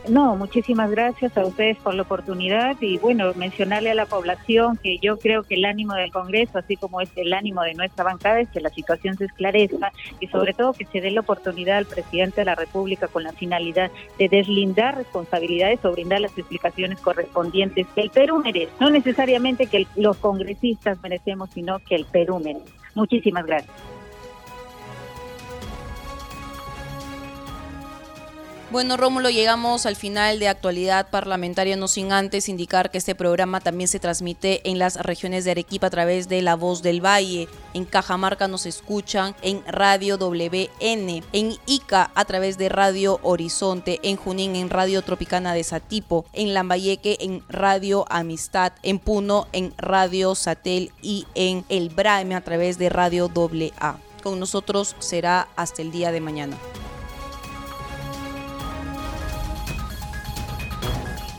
No, 0.09 0.37
muchísimas 0.37 0.89
gracias 0.89 1.37
a 1.37 1.45
ustedes 1.45 1.77
por 1.77 1.93
la 1.93 2.03
oportunidad 2.03 2.77
y 2.79 2.97
bueno, 2.97 3.33
mencionarle 3.35 3.91
a 3.91 3.95
la 3.95 4.05
población 4.05 4.77
que 4.81 4.99
yo 4.99 5.17
creo 5.17 5.43
que 5.43 5.55
el 5.55 5.65
ánimo 5.65 5.95
del 5.95 6.11
Congreso, 6.11 6.57
así 6.57 6.77
como 6.77 7.01
es 7.01 7.09
el 7.17 7.33
ánimo 7.33 7.61
de 7.63 7.73
nuestra 7.73 8.05
bancada, 8.05 8.39
es 8.39 8.49
que 8.49 8.61
la 8.61 8.69
situación 8.69 9.17
se 9.17 9.25
esclarezca 9.25 9.91
y 10.21 10.27
sobre 10.27 10.53
todo 10.53 10.73
que 10.73 10.85
se 10.85 11.01
dé 11.01 11.11
la 11.11 11.21
oportunidad 11.21 11.77
al 11.77 11.85
presidente 11.85 12.41
de 12.41 12.45
la 12.45 12.55
República 12.55 13.07
con 13.07 13.23
la 13.23 13.33
finalidad 13.33 13.91
de 14.17 14.29
deslindar 14.29 14.95
responsabilidades 14.95 15.83
o 15.83 15.91
brindar 15.91 16.21
las 16.21 16.37
explicaciones 16.37 16.99
correspondientes 17.01 17.85
que 17.93 18.01
el 18.01 18.09
Perú 18.09 18.41
merece. 18.43 18.71
No 18.79 18.89
necesariamente 18.89 19.67
que 19.67 19.87
los 19.97 20.17
congresistas 20.17 21.01
merecemos, 21.03 21.49
sino 21.49 21.79
que 21.79 21.95
el 21.95 22.05
Perú 22.05 22.39
merece. 22.39 22.71
Muchísimas 22.95 23.45
gracias. 23.45 23.96
Bueno, 28.69 28.97
Rómulo, 28.97 29.29
llegamos 29.29 29.85
al 29.85 29.95
final 29.95 30.39
de 30.39 30.49
actualidad 30.49 31.09
parlamentaria, 31.09 31.77
no 31.77 31.87
sin 31.87 32.11
antes 32.11 32.49
indicar 32.49 32.91
que 32.91 32.97
este 32.97 33.15
programa 33.15 33.61
también 33.61 33.87
se 33.87 34.01
transmite 34.01 34.69
en 34.69 34.77
las 34.77 34.97
regiones 34.97 35.45
de 35.45 35.51
Arequipa 35.51 35.87
a 35.87 35.89
través 35.89 36.27
de 36.27 36.41
La 36.41 36.57
Voz 36.57 36.81
del 36.81 37.03
Valle. 37.03 37.47
En 37.73 37.85
Cajamarca 37.85 38.49
nos 38.49 38.65
escuchan 38.65 39.35
en 39.41 39.63
Radio 39.67 40.17
WN, 40.17 41.23
en 41.31 41.53
Ica 41.65 42.11
a 42.13 42.25
través 42.25 42.57
de 42.57 42.67
Radio 42.67 43.21
Horizonte, 43.23 44.01
en 44.03 44.17
Junín 44.17 44.57
en 44.57 44.69
Radio 44.69 45.01
Tropicana 45.01 45.53
de 45.53 45.63
Satipo, 45.63 46.25
en 46.33 46.53
Lambayeque 46.53 47.19
en 47.21 47.43
Radio 47.47 48.05
Amistad, 48.09 48.73
en 48.83 48.99
Puno 48.99 49.47
en 49.53 49.73
Radio 49.77 50.35
Satel 50.35 50.91
y 51.01 51.25
en 51.35 51.63
El 51.69 51.87
Braime 51.87 52.35
a 52.35 52.41
través 52.41 52.77
de 52.77 52.89
Radio 52.89 53.31
AA. 53.33 53.97
Con 54.21 54.41
nosotros 54.41 54.97
será 54.99 55.47
hasta 55.55 55.81
el 55.81 55.93
día 55.93 56.11
de 56.11 56.19
mañana. 56.19 56.57